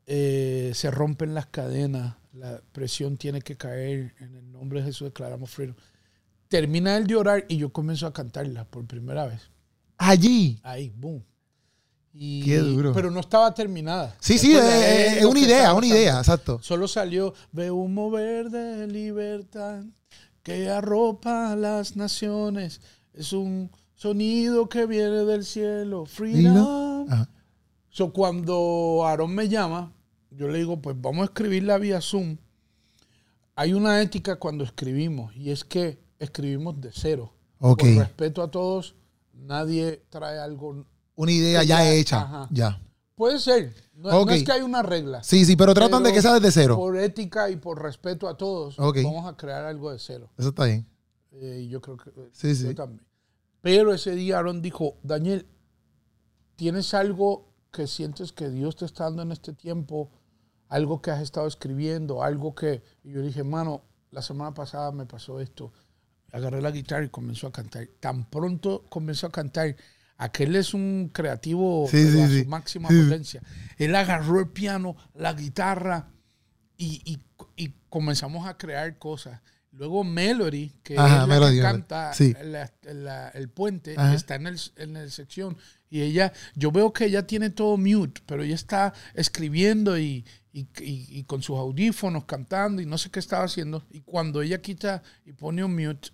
Eh, 0.05 0.71
se 0.73 0.89
rompen 0.91 1.33
las 1.33 1.47
cadenas, 1.47 2.15
la 2.33 2.61
presión 2.71 3.17
tiene 3.17 3.41
que 3.41 3.55
caer, 3.57 4.13
en 4.19 4.35
el 4.35 4.51
nombre 4.51 4.79
de 4.79 4.87
Jesús 4.87 5.05
declaramos 5.09 5.49
freedom. 5.49 5.75
Termina 6.47 6.97
él 6.97 7.07
de 7.07 7.15
orar 7.15 7.45
y 7.47 7.57
yo 7.57 7.71
comienzo 7.71 8.07
a 8.07 8.13
cantarla 8.13 8.65
por 8.65 8.85
primera 8.85 9.25
vez. 9.27 9.41
Allí. 9.97 10.59
Ahí, 10.63 10.91
boom. 10.95 11.23
Y- 12.13 12.43
Qué 12.43 12.57
duro. 12.57 12.91
Pero 12.93 13.09
no 13.09 13.21
estaba 13.21 13.53
terminada. 13.53 14.15
Sí, 14.19 14.37
sí, 14.37 14.53
es, 14.53 14.61
de 14.63 15.19
es 15.19 15.25
una 15.25 15.39
idea, 15.39 15.73
una 15.73 15.87
idea, 15.87 16.17
exacto. 16.19 16.59
Solo 16.61 16.87
salió, 16.87 17.33
veo 17.51 17.75
un 17.75 17.93
mover 17.93 18.49
de 18.49 18.87
libertad 18.87 19.83
que 20.43 20.69
arropa 20.69 21.51
a 21.51 21.55
las 21.55 21.95
naciones. 21.95 22.81
Es 23.13 23.31
un 23.31 23.71
sonido 23.95 24.67
que 24.67 24.85
viene 24.85 25.23
del 25.25 25.45
cielo. 25.45 26.05
Freedom. 26.05 27.07
So, 27.89 28.11
cuando 28.13 29.03
Aarón 29.05 29.35
me 29.35 29.47
llama, 29.49 29.93
yo 30.31 30.47
le 30.47 30.57
digo, 30.59 30.81
pues 30.81 30.99
vamos 30.99 31.21
a 31.21 31.25
escribirla 31.25 31.77
vía 31.77 32.01
Zoom. 32.01 32.37
Hay 33.55 33.73
una 33.73 34.01
ética 34.01 34.37
cuando 34.37 34.63
escribimos 34.63 35.35
y 35.35 35.51
es 35.51 35.63
que 35.63 35.99
escribimos 36.19 36.79
de 36.81 36.91
cero. 36.93 37.33
Por 37.59 37.77
respeto 37.81 38.41
a 38.41 38.49
todos, 38.49 38.95
nadie 39.33 40.03
trae 40.09 40.39
algo. 40.39 40.85
Una 41.15 41.31
idea 41.31 41.63
ya 41.63 41.83
ya- 41.83 41.93
hecha. 41.93 42.21
ajá. 42.21 42.47
Ya. 42.51 42.81
Puede 43.15 43.37
ser. 43.39 43.75
No, 43.93 44.27
es 44.31 44.43
que 44.43 44.51
hay 44.51 44.61
una 44.61 44.81
regla. 44.81 45.21
Sí, 45.23 45.45
sí, 45.45 45.55
pero 45.55 45.75
tratan 45.75 46.01
de 46.01 46.11
que 46.11 46.23
sea 46.23 46.33
desde 46.33 46.49
cero. 46.51 46.75
Por 46.75 46.97
ética 46.97 47.51
y 47.51 47.55
por 47.57 47.79
respeto 47.83 48.27
a 48.27 48.35
todos, 48.35 48.77
vamos 48.77 49.27
a 49.31 49.37
crear 49.37 49.63
algo 49.65 49.91
de 49.91 49.99
cero. 49.99 50.31
Eso 50.39 50.49
está 50.49 50.65
bien. 50.65 50.87
Eh, 51.33 51.67
yo 51.69 51.81
creo 51.81 51.97
que 51.97 52.09
eh, 52.09 52.29
Sí, 52.33 52.47
yo 52.55 52.69
sí. 52.69 52.73
también. 52.75 53.05
Pero 53.61 53.93
ese 53.93 54.15
día 54.15 54.39
Aaron 54.39 54.61
dijo, 54.63 54.95
Daniel, 55.03 55.45
¿tienes 56.55 56.93
algo 56.95 57.53
que 57.71 57.85
sientes 57.85 58.31
que 58.31 58.49
Dios 58.49 58.75
te 58.75 58.85
está 58.85 59.03
dando 59.03 59.21
en 59.21 59.31
este 59.31 59.53
tiempo? 59.53 60.09
Algo 60.71 61.01
que 61.01 61.11
has 61.11 61.21
estado 61.21 61.47
escribiendo, 61.47 62.23
algo 62.23 62.55
que... 62.55 62.81
Y 63.03 63.11
yo 63.11 63.21
dije, 63.21 63.43
mano, 63.43 63.83
la 64.09 64.21
semana 64.21 64.53
pasada 64.53 64.91
me 64.93 65.05
pasó 65.05 65.41
esto. 65.41 65.73
Agarré 66.31 66.61
la 66.61 66.71
guitarra 66.71 67.03
y 67.03 67.09
comenzó 67.09 67.47
a 67.47 67.51
cantar. 67.51 67.87
Tan 67.99 68.23
pronto 68.29 68.85
comenzó 68.89 69.27
a 69.27 69.31
cantar. 69.31 69.75
Aquel 70.15 70.55
es 70.55 70.73
un 70.73 71.09
creativo 71.13 71.87
Sí, 71.89 72.09
sí. 72.09 72.43
su 72.43 72.47
máxima 72.49 72.87
potencia. 72.87 73.41
Él 73.77 73.93
agarró 73.95 74.39
el 74.39 74.47
piano, 74.47 74.95
la 75.13 75.33
guitarra 75.33 76.07
y, 76.77 77.01
y- 77.03 77.19
y 77.65 77.73
comenzamos 77.89 78.47
a 78.47 78.57
crear 78.57 78.97
cosas. 78.97 79.41
Luego 79.73 80.03
Melody, 80.05 80.69
que 80.83 80.97
Ajá, 80.97 81.07
es 81.07 81.19
la 81.21 81.27
Melody, 81.27 81.55
que 81.57 81.61
canta 81.61 82.13
Sí. 82.13 82.33
la- 82.43 82.71
la- 82.93 83.29
el 83.29 83.49
puente, 83.49 83.95
Ajá. 83.97 84.13
está 84.13 84.35
en 84.35 84.47
el, 84.47 84.59
en 84.77 84.95
el 84.95 85.11
sección. 85.11 85.57
Y 85.89 86.01
ella, 86.01 86.31
yo 86.55 86.71
veo 86.71 86.93
que 86.93 87.05
ella 87.05 87.27
tiene 87.27 87.49
todo 87.49 87.75
mute, 87.77 88.21
pero 88.25 88.43
ella 88.43 88.55
está 88.55 88.93
escribiendo 89.15 89.97
y, 89.99 90.25
y- 90.53 90.67
y- 90.81 91.19
y 91.19 91.23
con 91.23 91.41
sus 91.41 91.57
audífonos 91.57 92.25
cantando 92.25 92.81
y 92.81 92.85
no 92.85 92.97
sé 92.97 93.09
qué 93.09 93.19
estaba 93.19 93.45
haciendo. 93.45 93.83
Y 93.91 94.01
cuando 94.01 94.41
ella 94.41 94.61
quita 94.61 95.01
y 95.25 95.31
pone 95.33 95.63
un 95.63 95.75
mute, 95.75 96.09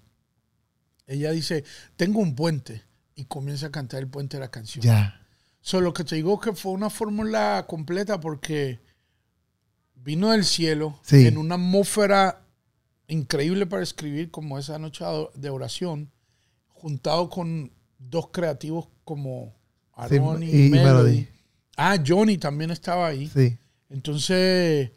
ella 1.08 1.32
dice, 1.32 1.64
tengo 1.96 2.20
un 2.20 2.36
puente. 2.36 2.84
Y 3.16 3.26
comienza 3.26 3.68
a 3.68 3.72
cantar 3.72 4.00
el 4.02 4.08
puente 4.08 4.38
de 4.38 4.42
la 4.42 4.52
canción. 4.52 4.84
Ya. 4.84 5.20
Solo 5.60 5.92
que 5.92 6.04
te 6.04 6.16
digo 6.16 6.40
que 6.40 6.54
fue 6.54 6.72
una 6.72 6.90
fórmula 6.92 7.66
completa 7.68 8.20
porque 8.20 8.80
vino 9.96 10.32
del 10.32 10.46
cielo 10.46 11.00
Sí. 11.04 11.26
en 11.26 11.38
una 11.38 11.56
atmósfera 11.56 12.46
increíble 13.08 13.66
para 13.66 13.82
escribir 13.82 14.30
como 14.30 14.60
esa 14.60 14.78
noche 14.78 15.04
de 15.34 15.50
oración, 15.50 16.12
juntado 16.68 17.30
con 17.30 17.72
dos 17.98 18.28
creativos 18.32 18.88
como 19.04 19.56
Aaron 19.94 20.40
Sí, 20.42 20.46
y, 20.46 20.66
y 20.68 20.70
Melody. 20.70 20.94
Melody. 21.10 21.28
Ah, 21.76 21.98
Johnny 22.06 22.38
también 22.38 22.70
estaba 22.72 23.08
ahí. 23.08 23.28
Sí. 23.28 23.58
Entonces, 23.90 24.92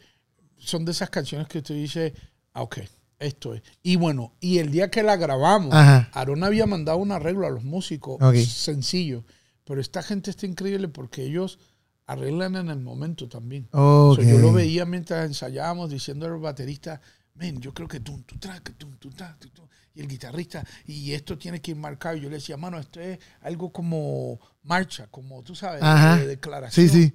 son 0.58 0.84
de 0.84 0.92
esas 0.92 1.10
canciones 1.10 1.48
que 1.48 1.62
tú 1.62 1.74
dices, 1.74 2.12
ah, 2.52 2.62
ok, 2.62 2.78
esto 3.18 3.54
es. 3.54 3.62
Y 3.82 3.96
bueno, 3.96 4.34
y 4.40 4.58
el 4.58 4.70
día 4.70 4.90
que 4.90 5.02
la 5.02 5.16
grabamos, 5.16 5.74
Ajá. 5.74 6.10
Aaron 6.12 6.42
había 6.42 6.66
mandado 6.66 6.98
un 6.98 7.12
arreglo 7.12 7.46
a 7.46 7.50
los 7.50 7.64
músicos 7.64 8.18
sencillo. 8.46 9.24
Pero 9.64 9.80
esta 9.80 10.02
gente 10.02 10.30
está 10.30 10.46
increíble 10.46 10.88
porque 10.88 11.22
ellos 11.22 11.58
arreglan 12.06 12.56
en 12.56 12.70
el 12.70 12.80
momento 12.80 13.28
también. 13.28 13.68
Ok. 13.70 14.16
So, 14.16 14.22
yo 14.22 14.38
lo 14.38 14.52
veía 14.52 14.84
mientras 14.84 15.26
ensayábamos 15.26 15.90
diciendo 15.90 16.26
al 16.26 16.38
baterista, 16.38 17.00
men, 17.34 17.60
yo 17.60 17.72
creo 17.72 17.86
que 17.86 18.00
tú, 18.00 18.20
tú, 18.26 18.36
tú, 18.76 18.96
tú, 18.98 19.10
tra, 19.10 19.36
tú, 19.38 19.48
tú". 19.50 19.68
Y 19.94 20.00
el 20.00 20.08
guitarrista, 20.08 20.64
y 20.86 21.12
esto 21.12 21.36
tiene 21.38 21.60
que 21.60 21.72
ir 21.72 21.76
marcado. 21.76 22.16
Y 22.16 22.20
yo 22.20 22.28
le 22.28 22.36
decía, 22.36 22.56
mano, 22.56 22.78
esto 22.78 23.00
es 23.00 23.18
algo 23.42 23.70
como 23.70 24.40
marcha, 24.62 25.06
como 25.08 25.42
tú 25.42 25.54
sabes, 25.54 25.82
Ajá. 25.82 26.16
de 26.16 26.26
declaración. 26.26 26.88
Sí, 26.88 26.92
sí. 26.92 27.14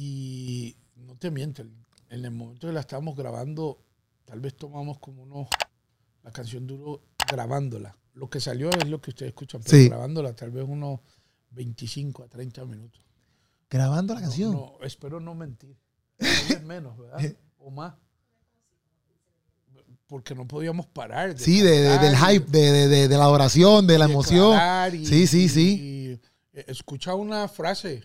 Y 0.00 0.76
no 0.94 1.16
te 1.16 1.28
miento, 1.32 1.62
en 1.62 2.24
el 2.24 2.30
momento 2.30 2.68
que 2.68 2.72
la 2.72 2.78
estábamos 2.80 3.16
grabando, 3.16 3.82
tal 4.24 4.38
vez 4.38 4.54
tomamos 4.56 4.98
como 5.00 5.24
unos. 5.24 5.48
La 6.22 6.30
canción 6.30 6.68
duró 6.68 7.02
grabándola. 7.28 7.96
Lo 8.14 8.30
que 8.30 8.38
salió 8.40 8.70
es 8.70 8.88
lo 8.88 9.00
que 9.00 9.10
ustedes 9.10 9.30
escuchan, 9.30 9.60
pero 9.64 9.76
Sí. 9.76 9.88
grabándola 9.88 10.34
tal 10.36 10.52
vez 10.52 10.64
unos 10.68 11.00
25 11.50 12.22
a 12.22 12.28
30 12.28 12.64
minutos. 12.64 13.02
Grabando 13.68 14.14
la 14.14 14.20
No, 14.20 14.26
canción. 14.26 14.52
no, 14.52 14.76
espero 14.82 15.18
no 15.18 15.34
mentir. 15.34 15.76
Tal 16.18 16.48
vez 16.48 16.62
menos, 16.62 16.96
¿verdad? 16.96 17.34
O 17.58 17.70
más. 17.72 17.94
Porque 20.06 20.34
no 20.36 20.46
podíamos 20.46 20.86
parar. 20.86 21.34
de 21.34 21.44
Sí, 21.44 21.60
de, 21.60 21.80
de- 21.80 21.98
del 21.98 22.16
hype, 22.16 22.46
de, 22.50 22.70
de- 22.72 22.88
de- 22.88 23.08
de 23.08 23.16
la 23.18 23.24
adoración, 23.24 23.86
de 23.88 23.98
la 23.98 24.04
emoción. 24.06 24.56
y- 24.94 25.04
Sí, 25.06 25.26
sí, 25.26 25.48
sí. 25.48 25.78
y, 25.80 26.58
eh, 26.58 26.64
escucha 26.68 27.14
una 27.16 27.48
frase. 27.48 28.02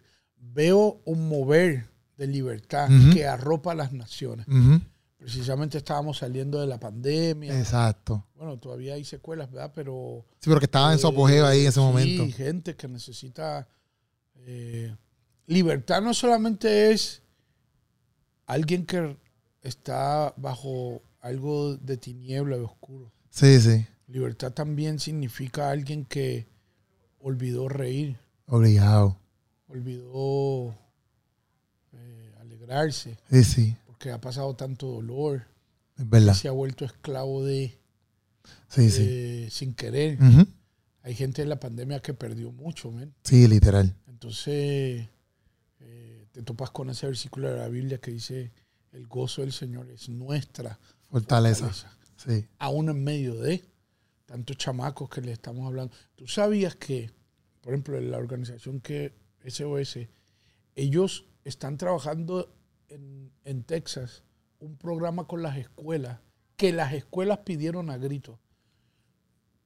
Veo 0.52 1.02
un 1.06 1.28
mover 1.30 1.90
de 2.18 2.28
libertad 2.28 2.90
que 3.14 3.26
arropa 3.26 3.72
a 3.72 3.76
las 3.76 3.92
naciones. 3.94 4.46
Precisamente 5.18 5.78
estábamos 5.78 6.18
saliendo 6.18 6.60
de 6.60 6.68
la 6.68 6.80
pandemia. 6.80 7.58
Exacto. 7.58 8.26
Bueno, 8.36 8.58
todavía 8.58 8.96
hay 8.96 9.06
secuelas, 9.06 9.50
¿verdad? 9.50 9.72
Pero 9.74 10.26
Sí, 10.40 10.50
pero 10.50 10.60
que 10.60 10.66
estaba 10.66 10.92
en 10.92 11.00
su 11.00 11.08
apogeo 11.08 11.46
ahí 11.46 11.62
en 11.62 11.68
ese 11.68 11.76
sí, 11.76 11.80
momento. 11.80 12.28
gente 12.36 12.76
que 12.76 12.88
necesita 12.90 13.68
eh, 14.36 14.94
libertad 15.48 16.02
no 16.02 16.14
solamente 16.14 16.92
es 16.92 17.22
alguien 18.46 18.86
que 18.86 19.18
está 19.62 20.34
bajo 20.36 21.02
algo 21.22 21.78
de 21.78 21.96
tiniebla, 21.98 22.58
de 22.58 22.64
oscuro. 22.64 23.12
Sí, 23.30 23.60
sí. 23.62 23.86
Libertad 24.08 24.52
también 24.52 25.00
significa 25.00 25.70
alguien 25.70 26.04
que 26.06 26.48
olvidó 27.20 27.70
reír, 27.70 28.18
Obligado. 28.48 29.18
Olvidó 29.74 30.76
eh, 31.94 32.34
alegrarse, 32.40 33.18
Sí, 33.30 33.44
sí. 33.44 33.76
porque 33.86 34.12
ha 34.12 34.20
pasado 34.22 34.56
tanto 34.56 34.88
dolor, 34.88 35.46
Es 35.98 36.10
verdad. 36.10 36.34
se 36.34 36.48
ha 36.48 36.52
vuelto 36.52 36.86
esclavo 36.86 37.44
de 37.44 37.78
Sí, 38.70 38.90
sí. 38.90 39.48
sin 39.50 39.74
querer. 39.74 40.18
Hay 41.04 41.16
gente 41.16 41.42
en 41.42 41.50
la 41.50 41.60
pandemia 41.60 42.02
que 42.02 42.14
perdió 42.14 42.52
mucho, 42.52 42.92
men. 42.92 43.14
Sí, 43.24 43.48
literal. 43.48 43.94
Entonces, 44.08 45.08
eh, 45.80 46.26
te 46.32 46.42
topas 46.44 46.72
con 46.72 46.90
ese 46.90 47.06
versículo 47.08 47.50
de 47.52 47.58
la 47.58 47.68
Biblia 47.68 48.00
que 48.00 48.12
dice, 48.12 48.52
el 48.92 49.06
gozo 49.08 49.42
del 49.42 49.52
Señor 49.54 49.90
es 49.90 50.08
nuestra 50.10 50.80
Fortaleza. 51.10 51.68
fortaleza. 51.70 51.98
Sí. 52.18 52.46
Aún 52.60 52.90
en 52.90 53.04
medio 53.04 53.36
de 53.36 53.64
tantos 54.26 54.58
chamacos 54.58 55.10
que 55.10 55.22
le 55.22 55.34
estamos 55.34 55.68
hablando. 55.68 55.94
¿Tú 56.16 56.26
sabías 56.28 56.76
que, 56.76 57.12
por 57.62 57.74
ejemplo, 57.74 57.98
en 57.98 58.10
la 58.12 58.18
organización 58.18 58.80
que 58.80 59.14
SOS, 59.46 60.00
ellos 60.76 61.26
están 61.44 61.78
trabajando 61.78 62.54
en, 62.90 63.32
en 63.46 63.64
Texas 63.64 64.24
un 64.60 64.78
programa 64.78 65.28
con 65.28 65.42
las 65.44 65.58
escuelas 65.58 66.20
que 66.56 66.72
las 66.72 66.94
escuelas 66.94 67.40
pidieron 67.40 67.90
a 67.90 67.98
gritos? 67.98 68.38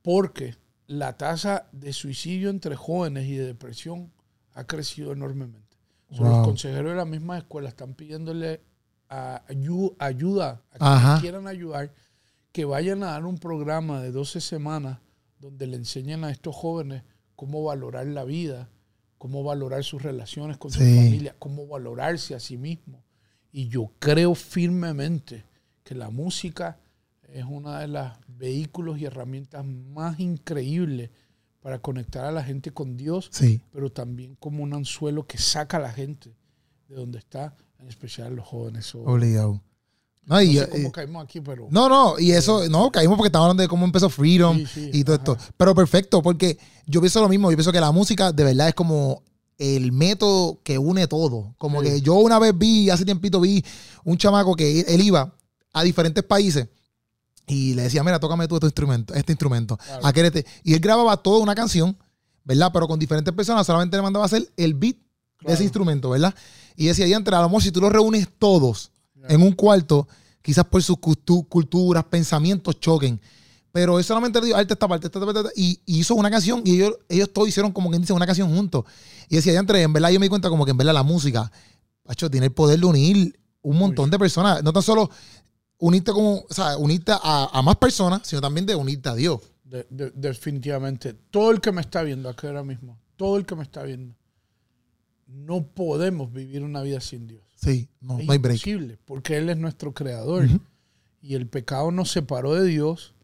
Porque 0.01 0.55
la 0.87 1.17
tasa 1.17 1.67
de 1.71 1.91
suicidio 1.93 2.49
entre 2.49 2.75
jóvenes 2.75 3.25
y 3.27 3.35
de 3.35 3.45
depresión 3.45 4.11
ha 4.53 4.65
crecido 4.65 5.11
enormemente. 5.11 5.77
Wow. 6.11 6.23
Los 6.23 6.45
consejeros 6.47 6.91
de 6.91 6.97
la 6.97 7.05
misma 7.05 7.37
escuela 7.37 7.69
están 7.69 7.93
pidiéndole 7.93 8.61
a- 9.09 9.43
ayu- 9.49 9.95
ayuda 9.99 10.61
a 10.71 10.77
quienes 10.77 10.97
Ajá. 10.97 11.21
quieran 11.21 11.47
ayudar 11.47 11.93
que 12.53 12.65
vayan 12.65 13.03
a 13.03 13.07
dar 13.11 13.25
un 13.25 13.37
programa 13.37 14.01
de 14.01 14.11
12 14.11 14.39
semanas 14.41 14.99
donde 15.39 15.67
le 15.67 15.75
enseñen 15.77 16.23
a 16.23 16.31
estos 16.31 16.55
jóvenes 16.55 17.03
cómo 17.35 17.63
valorar 17.63 18.07
la 18.07 18.23
vida, 18.23 18.69
cómo 19.17 19.43
valorar 19.43 19.83
sus 19.83 20.01
relaciones 20.01 20.57
con 20.57 20.71
su 20.71 20.79
familia, 20.79 21.35
cómo 21.39 21.67
valorarse 21.67 22.35
a 22.35 22.39
sí 22.39 22.57
mismo. 22.57 23.03
Y 23.51 23.67
yo 23.67 23.91
creo 23.99 24.35
firmemente 24.35 25.45
que 25.83 25.95
la 25.95 26.09
música 26.09 26.77
es 27.23 27.45
una 27.45 27.79
de 27.79 27.87
los 27.87 28.11
vehículos 28.27 28.99
y 28.99 29.05
herramientas 29.05 29.65
más 29.65 30.19
increíbles 30.19 31.09
para 31.61 31.79
conectar 31.79 32.25
a 32.25 32.31
la 32.31 32.43
gente 32.43 32.71
con 32.71 32.97
Dios, 32.97 33.31
pero 33.71 33.91
también 33.91 34.35
como 34.35 34.63
un 34.63 34.73
anzuelo 34.73 35.25
que 35.25 35.37
saca 35.37 35.77
a 35.77 35.81
la 35.81 35.91
gente 35.91 36.35
de 36.87 36.95
donde 36.95 37.19
está, 37.19 37.55
en 37.79 37.87
especial 37.87 38.35
los 38.35 38.47
jóvenes. 38.47 38.93
Obligado. 38.95 39.61
No, 40.27 40.41
y, 40.41 40.57
sé 40.57 40.67
cómo 40.67 40.91
caímos 40.91 41.23
aquí, 41.23 41.39
pero. 41.39 41.67
No, 41.71 41.87
no, 41.87 42.19
y 42.19 42.31
eso, 42.31 42.67
no, 42.67 42.91
caímos 42.91 43.17
porque 43.17 43.29
estamos 43.29 43.45
hablando 43.45 43.63
de 43.63 43.69
cómo 43.69 43.85
empezó 43.85 44.09
Freedom 44.09 44.61
y 44.75 45.03
todo 45.05 45.15
esto. 45.15 45.37
Pero 45.55 45.73
perfecto, 45.73 46.21
porque 46.21 46.57
yo 46.85 46.99
pienso 46.99 47.21
lo 47.21 47.29
mismo. 47.29 47.49
Yo 47.49 47.55
pienso 47.55 47.71
que 47.71 47.79
la 47.79 47.93
música 47.93 48.33
de 48.33 48.43
verdad 48.43 48.67
es 48.67 48.75
como 48.75 49.23
el 49.57 49.93
método 49.93 50.59
que 50.63 50.77
une 50.77 51.07
todo. 51.07 51.55
Como 51.57 51.81
que 51.81 52.01
yo 52.01 52.15
una 52.15 52.39
vez 52.39 52.55
vi, 52.57 52.89
hace 52.89 53.05
tiempito 53.05 53.39
vi 53.39 53.63
un 54.03 54.17
chamaco 54.17 54.53
que 54.53 54.81
él 54.81 55.01
iba 55.01 55.33
a 55.71 55.83
diferentes 55.83 56.25
países 56.25 56.67
y 57.47 57.73
le 57.75 57.83
decía, 57.83 58.03
mira, 58.03 58.19
tócame 58.19 58.49
tú 58.49 58.55
este 58.55 58.67
instrumento, 58.67 59.13
este 59.13 59.31
instrumento. 59.31 59.79
Y 60.63 60.73
él 60.73 60.79
grababa 60.81 61.15
toda 61.15 61.39
una 61.39 61.55
canción, 61.55 61.97
¿verdad? 62.43 62.69
Pero 62.73 62.89
con 62.89 62.99
diferentes 62.99 63.33
personas, 63.33 63.65
solamente 63.65 63.95
le 63.95 64.03
mandaba 64.03 64.25
hacer 64.25 64.45
el 64.57 64.73
beat 64.73 64.97
de 65.39 65.53
ese 65.53 65.63
instrumento, 65.63 66.09
¿verdad? 66.09 66.35
Y 66.75 66.87
decía, 66.87 67.07
y 67.07 67.13
entre 67.13 67.33
a 67.33 67.39
lo 67.39 67.47
mejor 67.47 67.63
si 67.63 67.71
tú 67.71 67.79
los 67.79 67.93
reúnes 67.93 68.27
todos 68.37 68.91
en 69.27 69.41
un 69.41 69.51
cuarto, 69.53 70.07
quizás 70.41 70.65
por 70.65 70.81
sus 70.81 70.97
culturas, 70.97 72.03
pensamientos 72.05 72.79
choquen. 72.79 73.19
Pero 73.71 73.99
él 73.99 74.03
solamente 74.03 74.39
le 74.39 74.47
dio 74.47 74.55
arte 74.55 74.73
esta 74.73 74.87
parte, 74.87 75.07
esta 75.07 75.19
parte, 75.19 75.49
y, 75.55 75.79
hizo 75.85 76.15
una 76.15 76.31
canción 76.31 76.61
y 76.65 76.75
ellos, 76.75 76.97
ellos 77.09 77.31
todos 77.31 77.47
hicieron 77.47 77.71
como 77.71 77.89
quien 77.89 78.01
dice 78.01 78.13
una 78.13 78.25
canción 78.25 78.53
juntos. 78.53 78.85
Y 79.29 79.35
decía, 79.35 79.53
ya 79.53 79.59
entre, 79.59 79.81
en 79.81 79.93
verdad 79.93 80.09
yo 80.09 80.19
me 80.19 80.25
di 80.25 80.29
cuenta 80.29 80.49
como 80.49 80.65
que 80.65 80.71
en 80.71 80.77
verdad 80.77 80.93
la 80.93 81.03
música, 81.03 81.51
hecho, 82.09 82.29
tiene 82.29 82.47
el 82.47 82.53
poder 82.53 82.79
de 82.79 82.85
unir 82.85 83.39
un 83.61 83.77
montón 83.77 84.09
de 84.09 84.17
personas. 84.17 84.63
No 84.63 84.73
tan 84.73 84.81
solo 84.81 85.09
unirte 85.79 86.11
como, 86.11 86.45
o 86.49 86.53
sea, 86.53 86.77
unirte 86.77 87.11
a, 87.13 87.61
más 87.63 87.75
personas, 87.75 88.21
sino 88.23 88.41
también 88.41 88.65
de 88.65 88.75
unirte 88.75 89.09
a 89.09 89.15
Dios. 89.15 89.41
definitivamente. 89.63 91.13
Todo 91.13 91.51
el 91.51 91.61
que 91.61 91.71
me 91.71 91.81
está 91.81 92.01
viendo 92.03 92.29
aquí 92.29 92.47
ahora 92.47 92.63
mismo, 92.63 92.97
todo 93.15 93.37
el 93.37 93.45
que 93.45 93.55
me 93.55 93.63
está 93.63 93.83
viendo, 93.83 94.15
no 95.27 95.67
podemos 95.67 96.31
vivir 96.31 96.63
una 96.63 96.81
vida 96.81 97.01
sin 97.01 97.27
Dios. 97.27 97.43
Sí, 97.57 97.89
no, 97.99 98.19
es 98.19 98.29
imposible, 98.29 98.99
porque 99.05 99.37
Él 99.37 99.49
es 99.49 99.57
nuestro 99.57 99.93
creador. 99.93 100.47
Y 101.21 101.33
el 101.35 101.47
pecado 101.47 101.91
nos 101.91 102.11
separó 102.11 102.53
de 102.53 102.65
Dios 102.65 103.15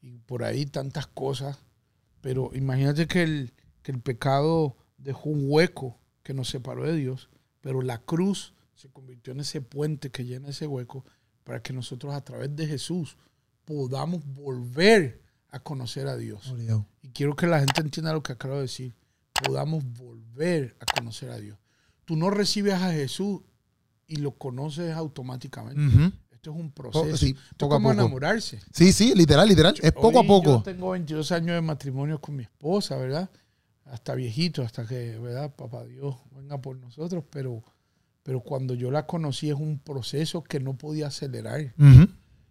y 0.00 0.18
por 0.18 0.42
ahí 0.42 0.66
tantas 0.66 1.06
cosas. 1.06 1.58
Pero 2.22 2.50
imagínate 2.54 3.06
que 3.06 3.22
el, 3.22 3.52
que 3.82 3.92
el 3.92 4.00
pecado 4.00 4.76
dejó 4.96 5.28
un 5.30 5.44
hueco 5.46 5.98
que 6.22 6.34
nos 6.34 6.48
separó 6.48 6.84
de 6.84 6.96
Dios, 6.96 7.28
pero 7.60 7.82
la 7.82 7.98
cruz 7.98 8.54
se 8.74 8.88
convirtió 8.88 9.32
en 9.32 9.40
ese 9.40 9.60
puente 9.60 10.10
que 10.10 10.24
llena 10.24 10.48
ese 10.48 10.66
hueco 10.66 11.04
para 11.44 11.62
que 11.62 11.72
nosotros 11.72 12.14
a 12.14 12.24
través 12.24 12.56
de 12.56 12.66
Jesús 12.66 13.16
podamos 13.64 14.24
volver 14.24 15.22
a 15.50 15.60
conocer 15.60 16.08
a 16.08 16.16
Dios. 16.16 16.54
Y 17.02 17.10
quiero 17.10 17.36
que 17.36 17.46
la 17.46 17.60
gente 17.60 17.80
entienda 17.80 18.12
lo 18.12 18.22
que 18.22 18.32
acabo 18.32 18.56
de 18.56 18.62
decir. 18.62 18.94
Podamos 19.44 19.84
volver 19.84 20.76
a 20.80 20.86
conocer 20.86 21.30
a 21.30 21.38
Dios. 21.38 21.58
Tú 22.04 22.16
no 22.16 22.30
recibes 22.30 22.74
a 22.74 22.92
Jesús 22.92 23.42
y 24.06 24.16
lo 24.16 24.32
conoces 24.32 24.94
automáticamente. 24.94 26.14
Esto 26.30 26.50
es 26.50 26.56
un 26.56 26.70
proceso. 26.70 27.16
Sí, 27.16 27.36
Esto 27.50 27.66
es 27.66 27.70
como 27.70 27.92
enamorarse. 27.92 28.60
Sí, 28.72 28.92
sí, 28.92 29.14
literal, 29.14 29.48
literal. 29.48 29.74
Es 29.82 29.92
poco 29.92 30.20
a 30.20 30.24
poco. 30.24 30.58
Yo 30.58 30.62
tengo 30.62 30.90
22 30.90 31.32
años 31.32 31.54
de 31.56 31.60
matrimonio 31.60 32.20
con 32.20 32.36
mi 32.36 32.44
esposa, 32.44 32.96
¿verdad? 32.96 33.28
Hasta 33.84 34.14
viejito, 34.14 34.62
hasta 34.62 34.86
que, 34.86 35.18
¿verdad? 35.18 35.54
Papá 35.54 35.84
Dios 35.84 36.16
venga 36.32 36.60
por 36.60 36.76
nosotros, 36.76 37.24
pero, 37.30 37.62
pero 38.22 38.40
cuando 38.40 38.74
yo 38.74 38.90
la 38.90 39.06
conocí 39.06 39.48
es 39.48 39.56
un 39.56 39.78
proceso 39.78 40.42
que 40.42 40.60
no 40.60 40.76
podía 40.76 41.08
acelerar. 41.08 41.74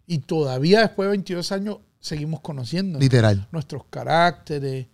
Y 0.06 0.18
todavía 0.18 0.80
después 0.80 1.06
de 1.06 1.10
22 1.10 1.52
años 1.52 1.78
seguimos 2.00 2.40
conociendo. 2.40 2.98
Literal. 2.98 3.48
Nuestros 3.50 3.84
caracteres. 3.90 4.86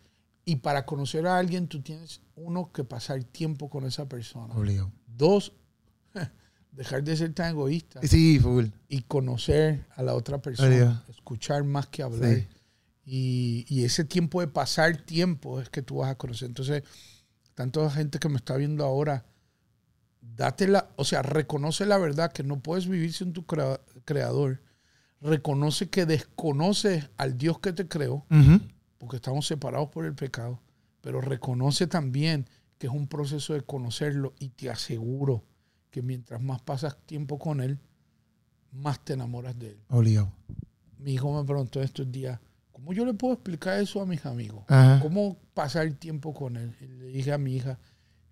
Y 0.44 0.57
para 0.57 0.85
conocer 0.85 1.27
a 1.27 1.38
alguien 1.38 1.68
tú 1.68 1.81
tienes, 1.81 2.20
uno, 2.35 2.72
que 2.72 2.83
pasar 2.83 3.22
tiempo 3.25 3.70
con 3.70 3.85
esa 3.85 4.09
persona. 4.09 4.55
Obligado. 4.55 4.90
Dos, 5.07 5.53
dejar 6.72 7.04
de 7.04 7.16
ser 7.16 7.32
tan 7.32 7.50
egoísta. 7.50 8.00
Sí, 8.02 8.38
full. 8.40 8.66
Y 8.88 9.02
conocer 9.02 9.87
a 9.94 10.02
la 10.02 10.14
otra 10.14 10.38
persona. 10.40 11.04
Escuchar 11.08 11.64
más 11.64 11.87
que 11.87 12.02
hablar. 12.02 12.46
Y, 13.04 13.85
ese 13.85 14.04
tiempo 14.04 14.40
de 14.40 14.48
pasar 14.48 14.96
tiempo 14.96 15.61
es 15.61 15.68
que 15.68 15.82
tú 15.82 15.96
vas 15.96 16.11
a 16.11 16.16
conocer. 16.16 16.48
Entonces, 16.48 16.82
tanta 17.54 17.88
gente 17.90 18.18
que 18.18 18.28
me 18.28 18.37
está 18.37 18.56
viendo 18.56 18.85
ahora, 18.85 19.24
date 20.20 20.66
la, 20.68 20.90
o 20.96 21.04
sea, 21.04 21.22
reconoce 21.22 21.85
la 21.85 21.98
verdad 21.98 22.32
que 22.32 22.42
no 22.42 22.61
puedes 22.61 22.88
vivir 22.88 23.12
sin 23.12 23.32
tu 23.32 23.44
creador. 23.44 24.62
Reconoce 25.20 25.88
que 25.88 26.06
desconoces 26.06 27.11
al 27.16 27.38
Dios 27.38 27.61
que 27.61 27.72
te 27.72 27.87
creó, 27.87 28.26
porque 28.98 29.16
estamos 29.16 29.46
separados 29.46 29.90
por 29.90 30.04
el 30.04 30.14
pecado. 30.14 30.61
Pero 31.00 31.20
reconoce 31.20 31.87
también 31.87 32.46
que 32.78 32.87
es 32.87 32.92
un 32.92 33.08
proceso 33.08 33.54
de 33.54 33.62
conocerlo 33.62 34.35
y 34.38 34.50
te 34.50 34.70
aseguro 34.70 35.44
que 35.92 36.02
mientras 36.02 36.40
más 36.40 36.61
pasas 36.62 36.96
tiempo 37.07 37.38
con 37.38 37.61
él, 37.61 37.78
más 38.72 38.98
te 39.05 39.12
enamoras 39.12 39.57
de 39.59 39.72
él. 39.72 39.78
Obligado. 39.90 40.33
Mi 40.98 41.12
hijo 41.12 41.38
me 41.38 41.46
preguntó 41.46 41.83
estos 41.83 42.11
días, 42.11 42.40
¿cómo 42.72 42.94
yo 42.94 43.05
le 43.05 43.12
puedo 43.12 43.35
explicar 43.35 43.78
eso 43.78 44.00
a 44.00 44.07
mis 44.07 44.24
amigos? 44.24 44.64
¿Cómo 45.02 45.37
pasar 45.55 45.92
tiempo 45.92 46.33
con 46.33 46.57
él? 46.57 46.74
Y 46.81 46.87
le 46.87 47.07
dije 47.09 47.33
a 47.33 47.38
mi 47.38 47.55
hija, 47.55 47.78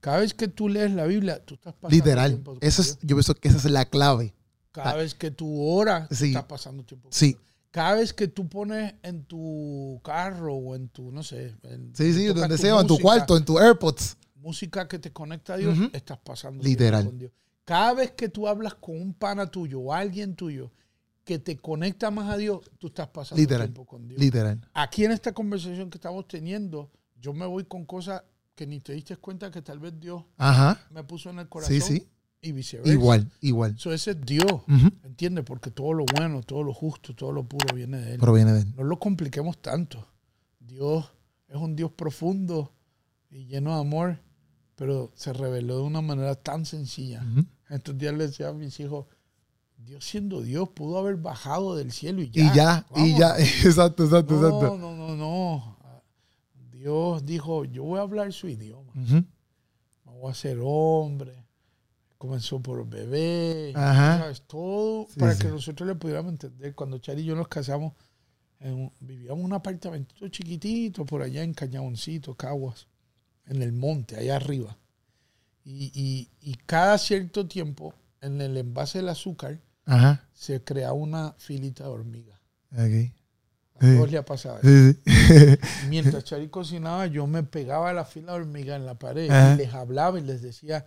cada 0.00 0.20
vez 0.20 0.32
que 0.32 0.48
tú 0.48 0.68
lees 0.70 0.90
la 0.92 1.04
Biblia, 1.04 1.44
tú 1.44 1.54
estás 1.54 1.74
pasando 1.74 1.94
Literal. 1.94 2.30
tiempo 2.30 2.54
con 2.54 2.66
Eso 2.66 2.80
es, 2.80 2.98
yo 3.02 3.14
pienso 3.14 3.34
que 3.34 3.48
esa 3.48 3.58
es 3.58 3.64
la 3.66 3.84
clave. 3.84 4.34
Cada 4.72 4.94
vez 4.94 5.14
que 5.14 5.30
tú 5.30 5.62
oras, 5.62 6.10
estás 6.10 6.44
pasando 6.44 6.82
tiempo 6.84 7.10
con 7.10 7.12
sí. 7.12 7.36
Cada 7.70 7.96
vez 7.96 8.12
que 8.12 8.26
tú 8.26 8.48
pones 8.48 8.94
en 9.02 9.24
tu 9.24 10.00
carro 10.02 10.54
o 10.54 10.74
en 10.74 10.88
tu, 10.88 11.12
no 11.12 11.22
sé. 11.22 11.54
sí, 11.92 12.14
sí, 12.14 12.26
donde 12.26 12.56
sea, 12.56 12.80
en 12.80 12.86
tu 12.86 12.98
cuarto, 12.98 13.36
en 13.36 13.44
tu 13.44 13.58
AirPods. 13.58 14.16
Música 14.36 14.88
que 14.88 14.98
te 14.98 15.12
conecta 15.12 15.54
a 15.54 15.56
Dios, 15.58 15.76
estás 15.92 16.18
pasando 16.18 16.64
Literal. 16.64 17.02
tiempo 17.02 17.10
con 17.10 17.18
Dios. 17.18 17.32
Cada 17.64 17.94
vez 17.94 18.12
que 18.12 18.28
tú 18.28 18.48
hablas 18.48 18.74
con 18.74 19.00
un 19.00 19.14
pana 19.14 19.46
tuyo 19.46 19.80
o 19.80 19.92
alguien 19.92 20.34
tuyo 20.34 20.72
que 21.24 21.38
te 21.38 21.56
conecta 21.56 22.10
más 22.10 22.28
a 22.28 22.36
Dios, 22.36 22.68
tú 22.78 22.88
estás 22.88 23.08
pasando 23.08 23.46
tiempo 23.46 23.84
con 23.84 24.08
Dios. 24.08 24.20
Literal. 24.20 24.60
Aquí 24.74 25.04
en 25.04 25.12
esta 25.12 25.32
conversación 25.32 25.90
que 25.90 25.98
estamos 25.98 26.26
teniendo, 26.26 26.90
yo 27.20 27.32
me 27.32 27.46
voy 27.46 27.64
con 27.64 27.84
cosas 27.84 28.22
que 28.54 28.66
ni 28.66 28.80
te 28.80 28.92
diste 28.92 29.16
cuenta 29.16 29.50
que 29.50 29.62
tal 29.62 29.78
vez 29.78 29.98
Dios 29.98 30.24
me 30.90 31.04
puso 31.04 31.30
en 31.30 31.38
el 31.38 31.48
corazón. 31.48 31.74
Sí, 31.74 31.80
sí. 31.80 32.06
Y 32.42 32.52
viceversa. 32.52 32.90
Igual, 32.92 33.30
igual. 33.42 33.74
Eso 33.76 33.92
ese 33.92 34.12
es 34.12 34.20
Dios, 34.22 34.62
¿entiendes? 35.04 35.44
Porque 35.44 35.70
todo 35.70 35.92
lo 35.92 36.06
bueno, 36.16 36.42
todo 36.42 36.62
lo 36.62 36.72
justo, 36.72 37.14
todo 37.14 37.32
lo 37.32 37.44
puro 37.44 37.74
viene 37.74 37.98
de 37.98 38.14
Él. 38.14 38.18
Proviene 38.18 38.52
de 38.52 38.60
Él. 38.62 38.74
No 38.76 38.84
lo 38.84 38.98
compliquemos 38.98 39.60
tanto. 39.60 40.08
Dios 40.58 41.12
es 41.48 41.56
un 41.56 41.76
Dios 41.76 41.92
profundo 41.92 42.72
y 43.30 43.44
lleno 43.44 43.74
de 43.74 43.80
amor, 43.80 44.18
pero 44.80 45.12
se 45.14 45.34
reveló 45.34 45.76
de 45.76 45.82
una 45.82 46.00
manera 46.00 46.34
tan 46.34 46.64
sencilla. 46.64 47.22
Estos 47.68 47.98
días 47.98 48.14
le 48.14 48.28
decía 48.28 48.48
a 48.48 48.54
mis 48.54 48.80
hijos, 48.80 49.04
Dios 49.76 50.02
siendo 50.02 50.40
Dios 50.40 50.70
pudo 50.70 50.96
haber 50.96 51.16
bajado 51.16 51.76
del 51.76 51.92
cielo 51.92 52.22
y 52.22 52.30
ya. 52.30 52.42
Y 52.42 52.54
ya, 52.54 52.86
y 52.96 53.14
ya, 53.18 53.38
exacto, 53.38 54.04
exacto, 54.04 54.40
no, 54.40 54.46
exacto. 54.46 54.78
No, 54.78 54.96
no, 54.96 55.16
no. 55.16 55.76
Dios 56.72 57.26
dijo, 57.26 57.66
yo 57.66 57.84
voy 57.84 57.98
a 57.98 58.02
hablar 58.04 58.32
su 58.32 58.48
idioma. 58.48 58.90
Me 58.94 59.22
voy 60.02 60.30
a 60.30 60.34
ser 60.34 60.58
hombre. 60.62 61.44
Comenzó 62.16 62.58
por 62.58 62.88
bebé. 62.88 63.72
¿sabes? 63.74 64.40
Todo 64.46 65.08
para 65.18 65.36
que 65.36 65.48
nosotros 65.48 65.86
le 65.86 65.94
pudiéramos 65.94 66.32
entender. 66.32 66.74
Cuando 66.74 66.96
Chari 66.96 67.20
y 67.20 67.26
yo 67.26 67.36
nos 67.36 67.48
casamos, 67.48 67.92
vivíamos 68.98 69.40
en 69.40 69.44
un 69.44 69.52
apartamento 69.52 70.26
chiquitito 70.28 71.04
por 71.04 71.20
allá 71.20 71.42
en 71.42 71.52
Cañaboncito, 71.52 72.34
Caguas, 72.34 72.88
en 73.50 73.62
el 73.62 73.72
monte, 73.72 74.16
allá 74.16 74.36
arriba. 74.36 74.76
Y, 75.64 76.28
cada 76.66 76.96
cierto 76.98 77.46
tiempo, 77.46 77.94
en 78.20 78.40
el 78.40 78.56
envase 78.56 78.98
del 78.98 79.08
azúcar, 79.08 79.58
se 80.32 80.62
crea 80.62 80.92
una 80.92 81.34
filita 81.36 81.84
de 81.84 81.90
hormigas. 81.90 82.38
A 83.76 83.80
todos 83.80 84.10
le 84.10 84.18
ha 84.18 84.24
pasado. 84.24 84.60
Mientras 85.88 86.24
Chari 86.24 86.48
cocinaba, 86.48 87.06
yo 87.06 87.26
me 87.26 87.42
pegaba 87.42 87.90
a 87.90 87.92
la 87.92 88.04
fila 88.04 88.32
de 88.32 88.40
hormigas 88.40 88.76
en 88.76 88.86
la 88.86 88.94
pared 88.94 89.24
y 89.24 89.56
les 89.56 89.74
hablaba 89.74 90.18
y 90.18 90.22
les 90.22 90.42
decía, 90.42 90.84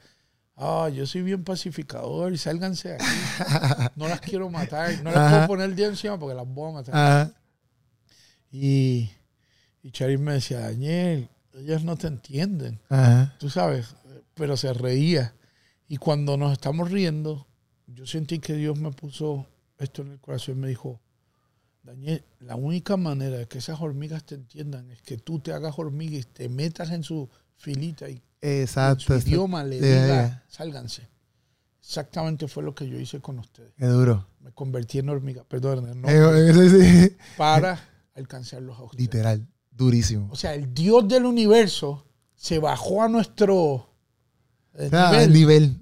ah, 0.55 0.89
yo 0.93 1.05
soy 1.05 1.21
bien 1.21 1.43
pacificador 1.43 2.31
y 2.33 2.37
sálganse 2.37 2.89
de 2.89 2.95
aquí. 2.95 3.05
No 3.95 4.07
las 4.07 4.21
quiero 4.21 4.49
matar. 4.49 5.01
No 5.03 5.11
las 5.11 5.31
puedo 5.31 5.47
poner 5.47 5.69
el 5.69 5.75
día 5.75 5.87
encima 5.87 6.17
porque 6.17 6.35
las 6.35 6.47
voy 6.47 6.69
a 6.69 6.73
matar. 6.73 7.33
Y, 8.51 9.09
y 9.81 9.91
Chari 9.91 10.17
me 10.17 10.33
decía, 10.33 10.59
Daniel, 10.59 11.27
ellas 11.53 11.83
no 11.83 11.95
te 11.95 12.07
entienden. 12.07 12.79
Tú 13.39 13.49
sabes, 13.49 13.95
pero 14.33 14.57
se 14.57 14.73
reía. 14.73 15.33
Y 15.87 15.97
cuando 15.97 16.37
nos 16.37 16.51
estamos 16.53 16.89
riendo, 16.91 17.45
yo 17.87 18.05
sentí 18.05 18.39
que 18.39 18.53
Dios 18.53 18.79
me 18.79 18.91
puso 18.91 19.45
esto 19.77 20.01
en 20.01 20.11
el 20.11 20.19
corazón 20.19 20.57
y 20.57 20.61
me 20.61 20.67
dijo, 20.69 20.99
Daniel, 21.83 22.23
la 22.39 22.55
única 22.55 22.95
manera 22.97 23.37
de 23.37 23.45
que 23.47 23.57
esas 23.57 23.81
hormigas 23.81 24.23
te 24.23 24.35
entiendan 24.35 24.89
es 24.91 25.01
que 25.01 25.17
tú 25.17 25.39
te 25.39 25.51
hagas 25.51 25.77
hormiga 25.77 26.17
y 26.17 26.23
te 26.23 26.47
metas 26.49 26.89
en 26.91 27.03
su 27.03 27.29
filita 27.57 28.09
y 28.09 28.21
Exacto. 28.41 29.13
en 29.13 29.21
su 29.21 29.27
idioma 29.27 29.63
le 29.63 29.79
ya. 29.79 30.43
sálganse. 30.47 31.09
Exactamente 31.81 32.47
fue 32.47 32.63
lo 32.63 32.73
que 32.73 32.87
yo 32.87 32.97
hice 32.97 33.19
con 33.19 33.39
ustedes. 33.39 33.73
Qué 33.77 33.85
duro. 33.85 34.25
Me 34.39 34.51
convertí 34.53 34.99
en 34.99 35.09
hormiga, 35.09 35.43
perdón, 35.43 36.01
no, 36.01 36.07
Eh, 36.09 36.49
eh, 36.49 37.09
sí. 37.09 37.17
para 37.37 37.77
alcanzarlos 38.15 38.79
a 38.79 38.83
ustedes. 38.83 39.01
Literal. 39.01 39.45
Durísimo. 39.75 40.29
O 40.31 40.35
sea, 40.35 40.53
el 40.53 40.73
Dios 40.73 41.07
del 41.07 41.25
universo 41.25 42.05
se 42.35 42.59
bajó 42.59 43.01
a 43.03 43.09
nuestro 43.09 43.89
eh, 44.75 44.87
O 44.87 44.89
sea, 44.89 45.11
nivel. 45.11 45.23
el 45.23 45.33
nivel. 45.33 45.77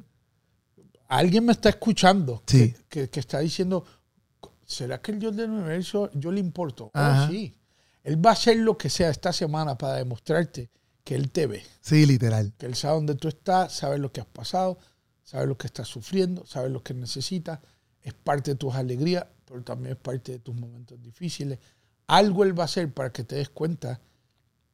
Alguien 1.08 1.46
me 1.46 1.52
está 1.52 1.70
escuchando 1.70 2.42
Sí. 2.48 2.72
que, 2.74 2.84
que- 2.88 3.10
que 3.10 3.20
está 3.20 3.40
diciendo, 3.40 3.86
¿será 4.66 5.02
que 5.02 5.12
el 5.12 5.20
Dios 5.20 5.36
del 5.36 5.50
universo 5.50 6.10
yo 6.14 6.32
le 6.32 6.40
importo? 6.40 6.92
Oh, 6.94 7.28
sí. 7.30 7.54
Él 8.04 8.24
va 8.26 8.32
a 8.32 8.34
hacer 8.34 8.58
lo 8.58 8.78
que 8.78 8.90
sea 8.90 9.10
esta 9.10 9.32
semana 9.34 9.78
para 9.78 9.96
demostrarte 9.96 10.70
que 11.04 11.16
Él 11.16 11.30
te 11.32 11.48
ve, 11.48 11.64
Sí, 11.82 12.06
literal. 12.06 12.54
que 12.58 12.66
Él 12.66 12.76
sabe 12.76 12.96
dónde 12.96 13.16
tú 13.16 13.28
estás, 13.28 13.74
sabe 13.74 13.98
lo 13.98 14.12
que 14.12 14.22
has 14.22 14.28
pasado, 14.28 14.78
sabe 15.24 15.48
lo 15.48 15.58
que 15.58 15.68
estás 15.68 15.88
sufriendo, 15.88 16.46
sabe 16.46 16.70
lo 16.70 16.82
que 16.84 16.94
necesitas, 16.94 17.60
es 18.02 18.14
parte 18.14 18.52
de 18.52 18.56
tus 18.58 18.74
alegrías, 18.74 19.26
pero 19.46 19.64
también 19.64 19.94
es 19.96 20.00
parte 20.02 20.32
de 20.34 20.40
tus 20.40 20.56
momentos 20.56 21.02
difíciles. 21.02 21.60
Algo 22.12 22.44
Él 22.44 22.58
va 22.58 22.64
a 22.64 22.66
hacer 22.66 22.94
para 22.94 23.12
que 23.12 23.24
te 23.24 23.36
des 23.36 23.48
cuenta 23.50 24.02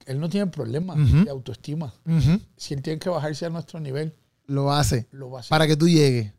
Él 0.05 0.19
no 0.19 0.27
tiene 0.27 0.47
problema 0.47 0.95
de 0.95 1.29
autoestima. 1.29 1.93
Si 2.55 2.73
Él 2.73 2.81
tiene 2.81 2.97
que 2.99 3.09
bajarse 3.09 3.45
a 3.45 3.49
nuestro 3.49 3.79
nivel, 3.79 4.13
Lo 4.47 4.71
hace. 4.71 5.07
lo 5.11 5.29
va 5.29 5.37
a 5.37 5.41
hacer. 5.41 5.49
Para 5.49 5.67
que 5.67 5.77
tú 5.77 5.87
llegues. 5.87 6.33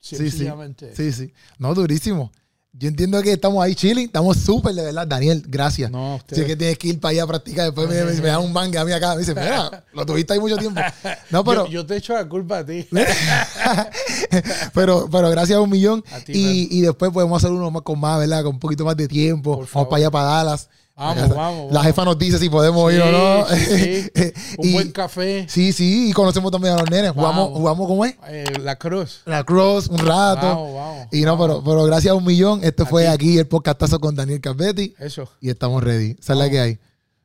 Sí, 0.00 0.16
sí. 0.30 0.48
Sí, 0.94 1.12
sí. 1.12 1.32
No, 1.58 1.74
durísimo. 1.74 2.32
Yo 2.74 2.88
entiendo 2.88 3.20
que 3.22 3.32
estamos 3.32 3.62
ahí 3.62 3.74
chilling, 3.74 4.06
estamos 4.06 4.38
súper 4.38 4.74
de 4.74 4.82
verdad. 4.82 5.06
Daniel, 5.06 5.44
gracias. 5.46 5.90
No, 5.90 6.14
Si 6.16 6.20
ustedes- 6.20 6.38
es 6.40 6.46
que 6.46 6.56
tienes 6.56 6.78
que 6.78 6.88
ir 6.88 7.00
para 7.00 7.10
allá 7.10 7.22
a 7.24 7.26
practicar, 7.26 7.66
después 7.66 7.86
me, 7.86 8.02
me, 8.02 8.12
me 8.14 8.28
dan 8.28 8.40
un 8.40 8.50
manga 8.50 8.80
a 8.80 8.84
mí 8.86 8.92
acá. 8.92 9.12
Me 9.12 9.18
dice, 9.20 9.34
mira, 9.34 9.84
lo 9.92 10.06
tuviste 10.06 10.32
ahí 10.32 10.38
mucho 10.40 10.56
tiempo. 10.56 10.80
No, 11.28 11.44
pero, 11.44 11.66
yo, 11.66 11.72
yo 11.72 11.86
te 11.86 11.96
echo 11.96 12.14
la 12.14 12.26
culpa 12.26 12.58
a 12.60 12.66
ti. 12.66 12.88
pero, 14.74 15.08
pero 15.10 15.30
gracias 15.30 15.58
a 15.58 15.60
un 15.60 15.70
millón. 15.70 16.02
A 16.12 16.20
ti, 16.20 16.32
y, 16.34 16.78
y 16.78 16.80
después 16.80 17.10
podemos 17.12 17.42
hacer 17.42 17.54
uno 17.54 17.70
más 17.70 17.82
con 17.82 18.00
más, 18.00 18.18
¿verdad? 18.18 18.42
Con 18.42 18.54
un 18.54 18.60
poquito 18.60 18.84
más 18.86 18.96
de 18.96 19.06
tiempo. 19.06 19.56
Por 19.58 19.68
Vamos 19.70 19.88
para 19.88 19.98
allá, 19.98 20.10
para 20.10 20.24
Dallas. 20.26 20.68
Vamos, 20.94 21.28
La- 21.28 21.34
vamos, 21.34 21.72
La 21.72 21.82
jefa 21.82 22.04
nos 22.04 22.18
dice 22.18 22.38
si 22.38 22.48
podemos 22.50 22.92
ir 22.92 23.00
o 23.00 23.10
no. 23.10 23.46
Sí, 23.48 23.56
sí, 23.64 24.10
sí. 24.14 24.32
Un 24.58 24.68
Y- 24.68 24.72
buen 24.72 24.92
café. 24.92 25.46
Sí, 25.48 25.72
sí, 25.72 26.10
y 26.10 26.12
conocemos 26.12 26.50
también 26.52 26.74
a 26.74 26.78
los 26.78 26.90
nenes. 26.90 27.12
Jugamos, 27.12 27.50
¿cómo 27.86 28.04
es? 28.04 28.14
eh, 28.28 28.44
la 28.62 28.76
cruz. 28.76 29.22
La 29.24 29.42
Cross 29.44 29.88
un 29.88 29.98
rato. 29.98 30.46
Vamos, 30.46 30.74
vamos. 30.74 31.06
y 31.10 31.22
no, 31.22 31.38
pero, 31.38 31.62
pero 31.64 31.84
gracias 31.84 32.12
a 32.12 32.14
un 32.14 32.24
millón. 32.24 32.60
Este 32.62 32.84
fue 32.84 33.08
aquí 33.08 33.38
el 33.38 33.46
podcastazo 33.46 33.98
con 34.00 34.14
Daniel 34.14 34.40
Calvetti. 34.40 34.94
Eso. 34.98 35.28
Y 35.40 35.50
estamos 35.50 35.82
ready. 35.82 36.16
Esa 36.20 36.34
es 36.34 36.38
la 36.38 36.50
que 36.50 36.60
hay. 36.60 36.78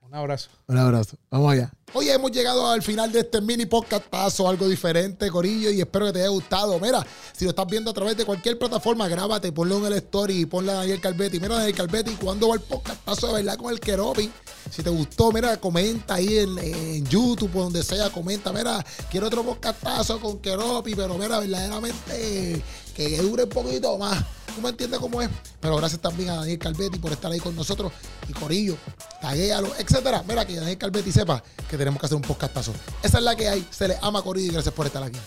Un 0.08 0.16
abrazo. 0.16 0.50
Un 0.68 0.78
abrazo. 0.78 1.18
Vamos 1.30 1.52
allá. 1.52 1.72
Hoy 1.94 2.10
hemos 2.10 2.32
llegado 2.32 2.70
al 2.70 2.82
final 2.82 3.12
de 3.12 3.20
este 3.20 3.42
mini 3.42 3.66
podcastazo, 3.66 4.48
algo 4.48 4.68
diferente, 4.68 5.30
Corillo, 5.30 5.70
y 5.70 5.82
espero 5.82 6.06
que 6.06 6.14
te 6.14 6.20
haya 6.20 6.30
gustado. 6.30 6.80
Mira, 6.80 7.06
si 7.34 7.44
lo 7.44 7.50
estás 7.50 7.68
viendo 7.68 7.92
a 7.92 7.94
través 7.94 8.16
de 8.16 8.24
cualquier 8.24 8.58
plataforma, 8.58 9.08
grábate, 9.10 9.52
ponlo 9.52 9.78
en 9.80 9.86
el 9.86 9.94
story 9.94 10.42
y 10.42 10.46
ponle 10.46 10.72
a 10.72 10.76
Daniel 10.76 11.02
Calvetti. 11.02 11.40
Mira, 11.42 11.56
Daniel 11.56 11.76
Calvetti, 11.76 12.12
¿cuándo 12.16 12.48
va 12.48 12.56
el 12.56 12.62
podcastazo 12.62 13.28
de 13.28 13.34
verdad 13.34 13.58
con 13.58 13.72
el 13.72 13.80
Keropi? 13.82 14.32
Si 14.72 14.82
te 14.82 14.90
gustó, 14.90 15.32
mira, 15.32 15.58
comenta 15.58 16.16
ahí 16.16 16.38
en, 16.38 16.58
en 16.58 17.06
YouTube 17.06 17.56
o 17.56 17.64
donde 17.64 17.84
sea, 17.84 18.10
comenta, 18.10 18.54
mira, 18.54 18.86
quiero 19.12 19.28
otro 19.28 19.44
podcastazo 19.44 20.20
con 20.22 20.40
Keropi, 20.40 20.96
pero 20.96 21.18
mira, 21.18 21.40
verdaderamente 21.40 22.64
que 22.96 23.18
dure 23.22 23.44
un 23.44 23.50
poquito 23.50 23.98
más. 23.98 24.24
¿Tú 24.58 24.64
me 24.64 24.70
entiendes 24.70 25.00
cómo 25.00 25.22
es? 25.22 25.30
Pero 25.62 25.76
gracias 25.76 26.02
también 26.02 26.32
a 26.32 26.38
Daniel 26.38 26.58
Calvetti 26.58 26.98
por 26.98 27.12
estar 27.12 27.32
ahí 27.32 27.40
con 27.40 27.56
nosotros 27.56 27.92
y 28.28 28.34
Corillo, 28.34 28.76
taguéalo, 29.22 29.68
etcétera. 29.78 30.24
Mira, 30.28 30.48
que 30.48 30.56
Daniel 30.56 30.80
Calvetti 30.80 31.12
sepa 31.12 31.44
que 31.70 31.78
tenemos 31.78 32.00
que 32.00 32.08
hacer 32.08 32.16
un 32.16 32.24
podcastazo. 32.24 32.74
Esa 33.04 33.20
es 33.20 33.24
la 33.24 33.36
que 33.36 33.50
hay. 33.50 33.68
Se 33.70 33.88
les 33.88 34.00
ama, 34.02 34.24
Corillo, 34.24 34.48
y 34.48 34.54
gracias 34.54 34.74
por 34.74 34.88
estar 34.88 35.04
aquí. 35.04 35.20